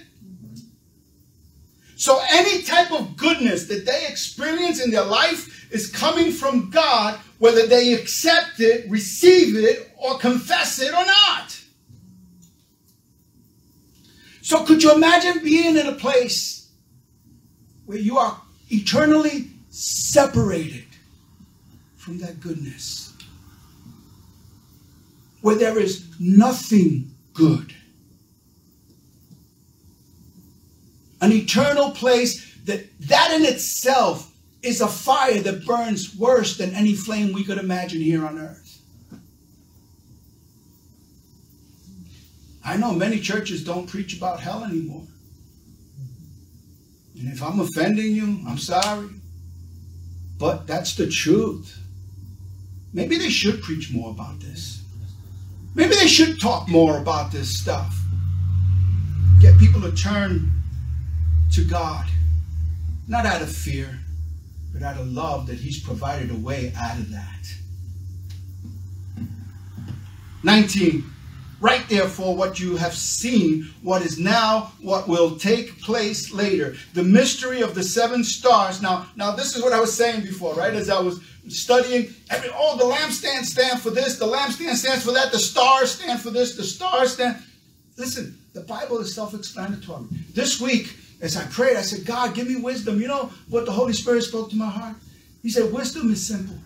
So 1.96 2.20
any 2.28 2.62
type 2.62 2.92
of 2.92 3.16
goodness 3.16 3.66
that 3.68 3.86
they 3.86 4.06
experience 4.06 4.84
in 4.84 4.90
their 4.90 5.04
life 5.04 5.72
is 5.72 5.90
coming 5.90 6.30
from 6.30 6.68
God, 6.70 7.18
whether 7.38 7.66
they 7.66 7.94
accept 7.94 8.60
it, 8.60 8.88
receive 8.90 9.56
it, 9.56 9.90
or 9.96 10.18
confess 10.18 10.78
it 10.78 10.92
or 10.92 11.04
not. 11.06 11.58
So 14.42 14.62
could 14.64 14.82
you 14.82 14.94
imagine 14.94 15.42
being 15.42 15.76
in 15.76 15.86
a 15.86 15.94
place 15.94 16.70
where 17.86 17.98
you 17.98 18.18
are 18.18 18.40
eternally 18.68 19.50
separated 19.70 20.84
from 21.96 22.18
that 22.18 22.40
goodness? 22.40 23.14
Where 25.40 25.56
there 25.56 25.78
is 25.78 26.06
nothing 26.20 27.10
good. 27.32 27.75
An 31.20 31.32
eternal 31.32 31.90
place 31.90 32.54
that 32.64 32.86
that 33.00 33.32
in 33.34 33.44
itself 33.44 34.32
is 34.62 34.80
a 34.80 34.88
fire 34.88 35.40
that 35.40 35.64
burns 35.64 36.16
worse 36.16 36.56
than 36.56 36.74
any 36.74 36.94
flame 36.94 37.32
we 37.32 37.44
could 37.44 37.58
imagine 37.58 38.00
here 38.00 38.26
on 38.26 38.38
earth. 38.38 38.80
I 42.64 42.76
know 42.76 42.92
many 42.92 43.20
churches 43.20 43.64
don't 43.64 43.88
preach 43.88 44.16
about 44.16 44.40
hell 44.40 44.64
anymore. 44.64 45.06
And 47.16 47.32
if 47.32 47.42
I'm 47.42 47.60
offending 47.60 48.12
you, 48.12 48.40
I'm 48.46 48.58
sorry. 48.58 49.08
But 50.38 50.66
that's 50.66 50.96
the 50.96 51.08
truth. 51.08 51.78
Maybe 52.92 53.16
they 53.16 53.30
should 53.30 53.62
preach 53.62 53.92
more 53.92 54.10
about 54.10 54.40
this. 54.40 54.82
Maybe 55.74 55.94
they 55.94 56.08
should 56.08 56.40
talk 56.40 56.68
more 56.68 56.98
about 56.98 57.30
this 57.30 57.56
stuff. 57.56 57.96
Get 59.40 59.58
people 59.58 59.80
to 59.82 59.92
turn 59.92 60.50
to 61.52 61.64
God, 61.64 62.06
not 63.08 63.26
out 63.26 63.42
of 63.42 63.54
fear, 63.54 63.98
but 64.72 64.82
out 64.82 64.98
of 64.98 65.06
love 65.08 65.46
that 65.46 65.58
He's 65.58 65.80
provided 65.80 66.30
a 66.30 66.34
way 66.34 66.72
out 66.76 66.98
of 66.98 67.10
that. 67.10 67.54
19. 70.42 71.04
Write 71.58 71.88
therefore 71.88 72.36
what 72.36 72.60
you 72.60 72.76
have 72.76 72.94
seen, 72.94 73.70
what 73.82 74.02
is 74.02 74.18
now, 74.18 74.72
what 74.80 75.08
will 75.08 75.36
take 75.36 75.80
place 75.80 76.32
later. 76.32 76.76
The 76.92 77.02
mystery 77.02 77.62
of 77.62 77.74
the 77.74 77.82
seven 77.82 78.22
stars. 78.22 78.82
Now, 78.82 79.06
now 79.16 79.32
this 79.32 79.56
is 79.56 79.62
what 79.62 79.72
I 79.72 79.80
was 79.80 79.96
saying 79.96 80.20
before, 80.20 80.54
right? 80.54 80.74
As 80.74 80.90
I 80.90 81.00
was 81.00 81.20
studying, 81.48 82.14
every 82.28 82.50
oh, 82.54 82.76
the 82.76 82.84
lampstand 82.84 83.44
stand 83.44 83.80
for 83.80 83.90
this, 83.90 84.18
the 84.18 84.26
lampstand 84.26 84.74
stands 84.74 85.04
for 85.04 85.12
that, 85.12 85.32
the 85.32 85.38
stars 85.38 85.92
stand 85.92 86.20
for 86.20 86.30
this, 86.30 86.56
the 86.56 86.64
stars 86.64 87.14
stand. 87.14 87.42
Listen, 87.96 88.38
the 88.52 88.60
Bible 88.60 88.98
is 88.98 89.14
self-explanatory. 89.14 90.04
This 90.34 90.60
week, 90.60 90.94
as 91.20 91.36
I 91.36 91.44
prayed, 91.46 91.76
I 91.76 91.82
said, 91.82 92.04
God, 92.04 92.34
give 92.34 92.48
me 92.48 92.56
wisdom. 92.56 93.00
You 93.00 93.08
know 93.08 93.30
what 93.48 93.64
the 93.64 93.72
Holy 93.72 93.92
Spirit 93.92 94.22
spoke 94.22 94.50
to 94.50 94.56
my 94.56 94.68
heart? 94.68 94.96
He 95.42 95.50
said, 95.50 95.72
wisdom 95.72 96.10
is 96.12 96.26
simple. 96.26 96.56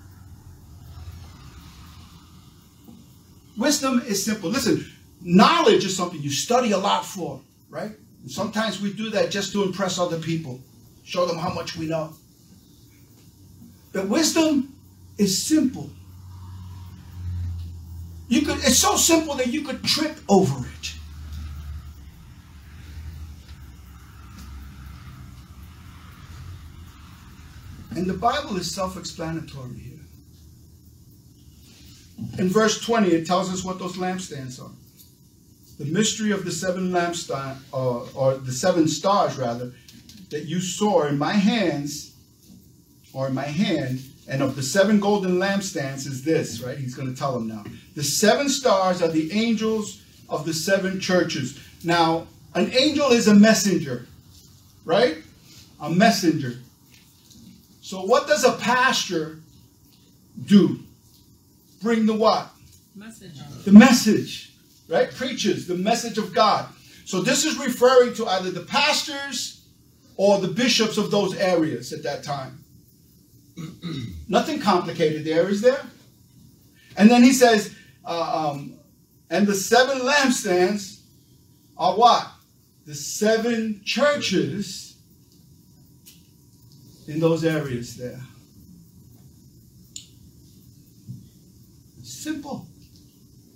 Wisdom 3.57 4.03
is 4.07 4.25
simple. 4.25 4.51
Listen, 4.51 4.85
knowledge 5.21 5.85
is 5.85 5.97
something 5.97 6.21
you 6.21 6.31
study 6.31 6.73
a 6.73 6.79
lot 6.79 7.05
for, 7.05 7.41
right? 7.69 7.93
And 8.23 8.31
sometimes 8.31 8.81
we 8.81 8.93
do 8.93 9.11
that 9.11 9.31
just 9.31 9.53
to 9.53 9.63
impress 9.63 9.99
other 9.99 10.19
people, 10.19 10.61
show 11.05 11.27
them 11.27 11.39
how 11.39 11.53
much 11.53 11.77
we 11.77 11.87
know. 11.87 12.15
But 13.93 14.09
wisdom 14.09 14.75
is 15.19 15.43
simple. 15.43 15.91
You 18.29 18.43
could 18.43 18.59
it's 18.59 18.79
so 18.79 18.97
simple 18.97 19.35
that 19.35 19.49
you 19.49 19.63
could 19.63 19.83
trip 19.83 20.17
over 20.29 20.67
it. 20.67 20.95
And 28.01 28.09
the 28.09 28.15
Bible 28.15 28.57
is 28.57 28.75
self-explanatory 28.75 29.79
here. 29.79 29.99
In 32.39 32.49
verse 32.49 32.81
20, 32.81 33.11
it 33.11 33.27
tells 33.27 33.53
us 33.53 33.63
what 33.63 33.79
those 33.79 33.99
lampstands 33.99 34.59
are. 34.59 34.71
The 35.79 35.85
mystery 35.85 36.31
of 36.31 36.47
the 36.47 36.51
seven 36.51 36.93
lampstands, 36.93 37.59
uh, 37.75 38.05
or 38.19 38.39
the 38.39 38.53
seven 38.53 38.89
stars, 38.89 39.37
rather, 39.37 39.75
that 40.31 40.47
you 40.47 40.61
saw 40.61 41.09
in 41.09 41.19
my 41.19 41.35
hands, 41.35 42.15
or 43.13 43.29
in 43.29 43.35
my 43.35 43.45
hand, 43.45 44.01
and 44.27 44.41
of 44.41 44.57
the 44.57 44.63
seven 44.63 44.99
golden 44.99 45.33
lampstands 45.33 46.07
is 46.07 46.25
this, 46.25 46.63
right? 46.63 46.79
He's 46.79 46.95
going 46.95 47.13
to 47.13 47.19
tell 47.19 47.35
them 47.35 47.49
now. 47.49 47.65
The 47.97 48.03
seven 48.03 48.49
stars 48.49 49.03
are 49.03 49.09
the 49.09 49.31
angels 49.33 50.01
of 50.27 50.47
the 50.47 50.55
seven 50.55 51.01
churches. 51.01 51.61
Now, 51.85 52.29
an 52.55 52.73
angel 52.73 53.11
is 53.11 53.29
a 53.29 53.35
messenger, 53.35 54.07
right? 54.87 55.19
A 55.83 55.91
messenger. 55.91 56.61
So, 57.91 58.03
what 58.03 58.29
does 58.29 58.45
a 58.45 58.53
pastor 58.53 59.41
do? 60.47 60.79
bring 61.81 62.07
the 62.07 62.15
what? 62.15 62.51
Message. 62.95 63.41
The 63.65 63.73
message, 63.73 64.53
right? 64.89 65.13
Preaches 65.13 65.67
the 65.67 65.75
message 65.75 66.19
of 66.19 66.35
God. 66.35 66.67
So 67.05 67.21
this 67.21 67.45
is 67.45 67.59
referring 67.59 68.15
to 68.15 68.27
either 68.27 68.51
the 68.51 68.63
pastors 68.63 69.65
or 70.17 70.39
the 70.39 70.49
bishops 70.49 70.99
of 70.99 71.11
those 71.11 71.35
areas 71.37 71.93
at 71.93 72.03
that 72.03 72.23
time. 72.23 72.63
Nothing 74.29 74.61
complicated 74.61 75.25
there, 75.25 75.49
is 75.49 75.61
there? 75.61 75.85
And 76.97 77.11
then 77.11 77.25
he 77.25 77.33
says, 77.33 77.75
uh, 78.05 78.51
um, 78.53 78.75
and 79.31 79.47
the 79.47 79.55
seven 79.55 80.01
lampstands 80.01 81.01
are 81.77 81.97
what? 81.97 82.31
The 82.87 82.95
seven 82.95 83.81
churches 83.85 84.97
in 87.11 87.19
those 87.19 87.45
areas 87.45 87.97
there. 87.97 88.21
Simple. 92.05 92.67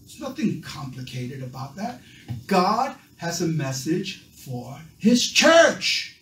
There's 0.01 0.21
nothing 0.21 0.61
complicated 0.61 1.41
about 1.43 1.77
that. 1.77 2.01
God 2.49 2.97
has 3.19 3.41
a 3.41 3.47
message 3.47 4.25
for 4.33 4.77
his 4.99 5.31
church. 5.31 6.17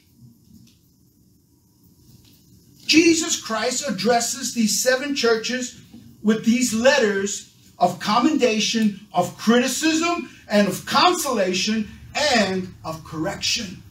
Jesus 2.85 3.41
Christ 3.41 3.89
addresses 3.89 4.53
these 4.53 4.79
seven 4.83 5.15
churches 5.15 5.81
with 6.23 6.45
these 6.45 6.75
letters 6.75 7.55
of 7.79 7.99
commendation, 7.99 9.07
of 9.15 9.39
criticism, 9.39 10.29
and 10.51 10.69
of 10.69 10.85
consolation, 10.85 11.89
and 12.15 12.75
of 12.85 13.03
correction. 13.05 13.82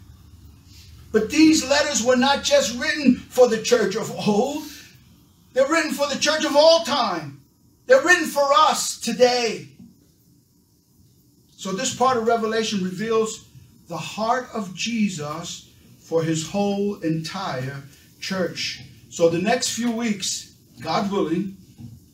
But 1.12 1.30
these 1.30 1.68
letters 1.68 2.03
were 2.03 2.16
not 2.16 2.43
just 2.43 2.80
written 2.80 3.16
for 3.16 3.47
the 3.47 3.62
church 3.62 3.95
of 3.95 4.12
old, 4.28 4.64
they're 5.53 5.68
written 5.68 5.91
for 5.91 6.07
the 6.07 6.20
church 6.20 6.45
of 6.45 6.55
all 6.55 6.84
time. 6.86 7.41
They're 7.86 8.01
written 8.01 8.28
for 8.28 8.47
us 8.53 8.97
today. 8.97 9.68
So, 11.57 11.74
this 11.74 11.93
part 11.93 12.18
of 12.18 12.26
Revelation 12.26 12.84
reveals 12.84 13.47
the 13.88 13.97
heart 13.97 14.47
of 14.53 14.74
Jesus 14.74 15.70
for 15.99 16.24
his 16.24 16.47
whole 16.47 16.95
entire 17.01 17.84
church. 18.22 18.82
So, 19.09 19.28
the 19.28 19.41
next 19.41 19.72
few 19.72 19.91
weeks, 19.91 20.55
God 20.80 21.12
willing, 21.12 21.57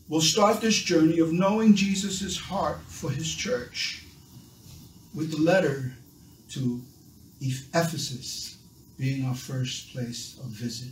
we'll 0.10 0.22
start 0.22 0.60
this 0.60 0.76
journey 0.76 1.20
of 1.20 1.32
knowing 1.32 1.76
Jesus' 1.76 2.38
heart 2.38 2.80
for 2.88 3.12
his 3.12 3.34
church 3.34 4.04
with 5.14 5.32
the 5.32 5.38
letter 5.38 5.94
to 6.50 6.82
Ephesus 7.40 8.57
being 8.98 9.26
our 9.26 9.36
first 9.36 9.94
place 9.94 10.40
of 10.44 10.46
visit. 10.48 10.92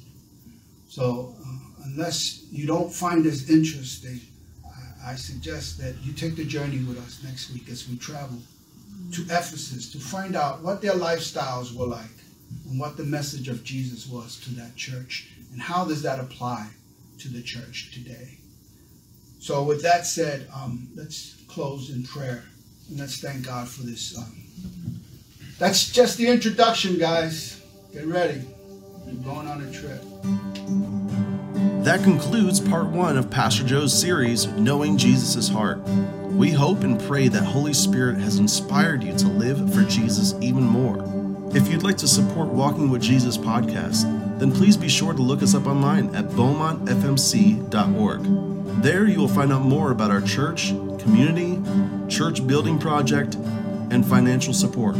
So, 0.90 1.36
uh, 1.46 1.84
unless 1.86 2.46
you 2.52 2.68
don't 2.68 2.92
find 2.92 3.24
this 3.24 3.50
interesting, 3.50 4.20
I, 4.66 5.12
I 5.12 5.16
suggest 5.16 5.78
that 5.80 5.96
you 6.04 6.14
take 6.14 6.36
the 6.36 6.46
journey 6.46 6.80
with 6.84 6.98
us 7.00 7.22
next 7.24 7.52
week 7.52 7.70
as 7.70 7.90
we 7.90 7.98
travel 7.98 8.38
to 9.12 9.22
Ephesus 9.24 9.92
to 9.92 10.00
find 10.00 10.36
out 10.36 10.62
what 10.62 10.82
their 10.82 10.94
lifestyles 10.94 11.76
were 11.76 11.88
like 11.88 12.06
and 12.70 12.80
what 12.80 12.96
the 12.96 13.04
message 13.04 13.50
of 13.50 13.64
Jesus 13.64 14.08
was 14.08 14.40
to 14.42 14.54
that 14.56 14.76
church 14.76 15.32
and 15.52 15.62
how 15.62 15.84
does 15.86 16.02
that 16.04 16.20
apply 16.20 16.68
to 17.20 17.28
the 17.28 17.42
church 17.42 17.92
today. 17.94 18.38
So, 19.40 19.64
with 19.64 19.82
that 19.84 20.06
said, 20.06 20.48
um, 20.56 20.88
let's 20.96 21.36
close 21.48 21.90
in 21.90 22.04
prayer 22.04 22.44
and 22.90 23.00
let's 23.00 23.20
thank 23.20 23.46
God 23.46 23.68
for 23.68 23.84
this. 23.84 24.18
Um, 24.18 24.36
that's 25.60 25.92
just 25.92 26.18
the 26.18 26.28
introduction, 26.28 26.98
guys. 26.98 27.62
Get 27.96 28.06
ready. 28.08 28.42
We're 29.06 29.14
going 29.24 29.48
on 29.48 29.62
a 29.62 29.72
trip. 29.72 30.02
That 31.86 32.04
concludes 32.04 32.60
part 32.60 32.88
one 32.88 33.18
of 33.18 33.32
Pastor 33.32 33.64
Joe's 33.64 33.98
series, 33.98 34.48
Knowing 34.48 34.98
Jesus' 34.98 35.48
Heart. 35.48 35.80
We 36.34 36.52
hope 36.52 36.84
and 36.84 37.00
pray 37.00 37.30
that 37.30 37.44
Holy 37.44 37.74
Spirit 37.74 38.18
has 38.18 38.38
inspired 38.38 39.02
you 39.02 39.16
to 39.16 39.30
live 39.30 39.74
for 39.74 39.84
Jesus 39.84 40.34
even 40.42 40.64
more. 40.64 41.06
If 41.56 41.70
you'd 41.70 41.84
like 41.84 41.96
to 42.00 42.08
support 42.10 42.50
Walking 42.50 42.90
with 42.90 43.02
Jesus 43.02 43.38
podcast, 43.38 44.04
then 44.40 44.52
please 44.52 44.76
be 44.76 44.90
sure 44.90 45.14
to 45.14 45.22
look 45.22 45.42
us 45.42 45.56
up 45.56 45.66
online 45.66 46.14
at 46.18 46.26
beaumontfmc.org. 46.32 48.84
There 48.84 49.06
you 49.06 49.20
will 49.20 49.30
find 49.30 49.54
out 49.54 49.62
more 49.62 49.92
about 49.92 50.12
our 50.12 50.20
church, 50.20 50.72
community, 51.00 51.62
church 52.10 52.46
building 52.46 52.78
project, 52.78 53.36
and 53.90 54.06
financial 54.06 54.54
support. 54.54 54.98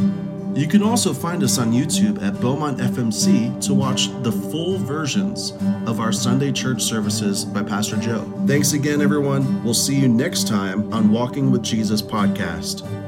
You 0.56 0.68
can 0.68 0.82
also 0.82 1.14
find 1.14 1.44
us 1.44 1.58
on 1.58 1.74
YouTube 1.74 2.24
at 2.24 2.40
Beaumont 2.40 2.78
FMC 2.78 3.62
to 3.66 3.74
watch 3.74 4.08
the 4.24 4.32
full 4.32 4.78
versions 4.78 5.52
of 5.86 6.00
our 6.00 6.14
Sunday 6.14 6.54
church 6.54 6.82
services 6.82 7.44
by 7.44 7.62
Pastor 7.62 7.98
Joe. 7.98 8.24
Thanks 8.48 8.72
again, 8.72 9.02
everyone. 9.02 9.62
We'll 9.66 9.74
see 9.74 9.96
you 9.96 10.08
next 10.08 10.48
time 10.48 10.94
on 10.94 11.12
Walking 11.12 11.52
with 11.52 11.62
Jesus 11.62 12.02
podcast. 12.02 13.05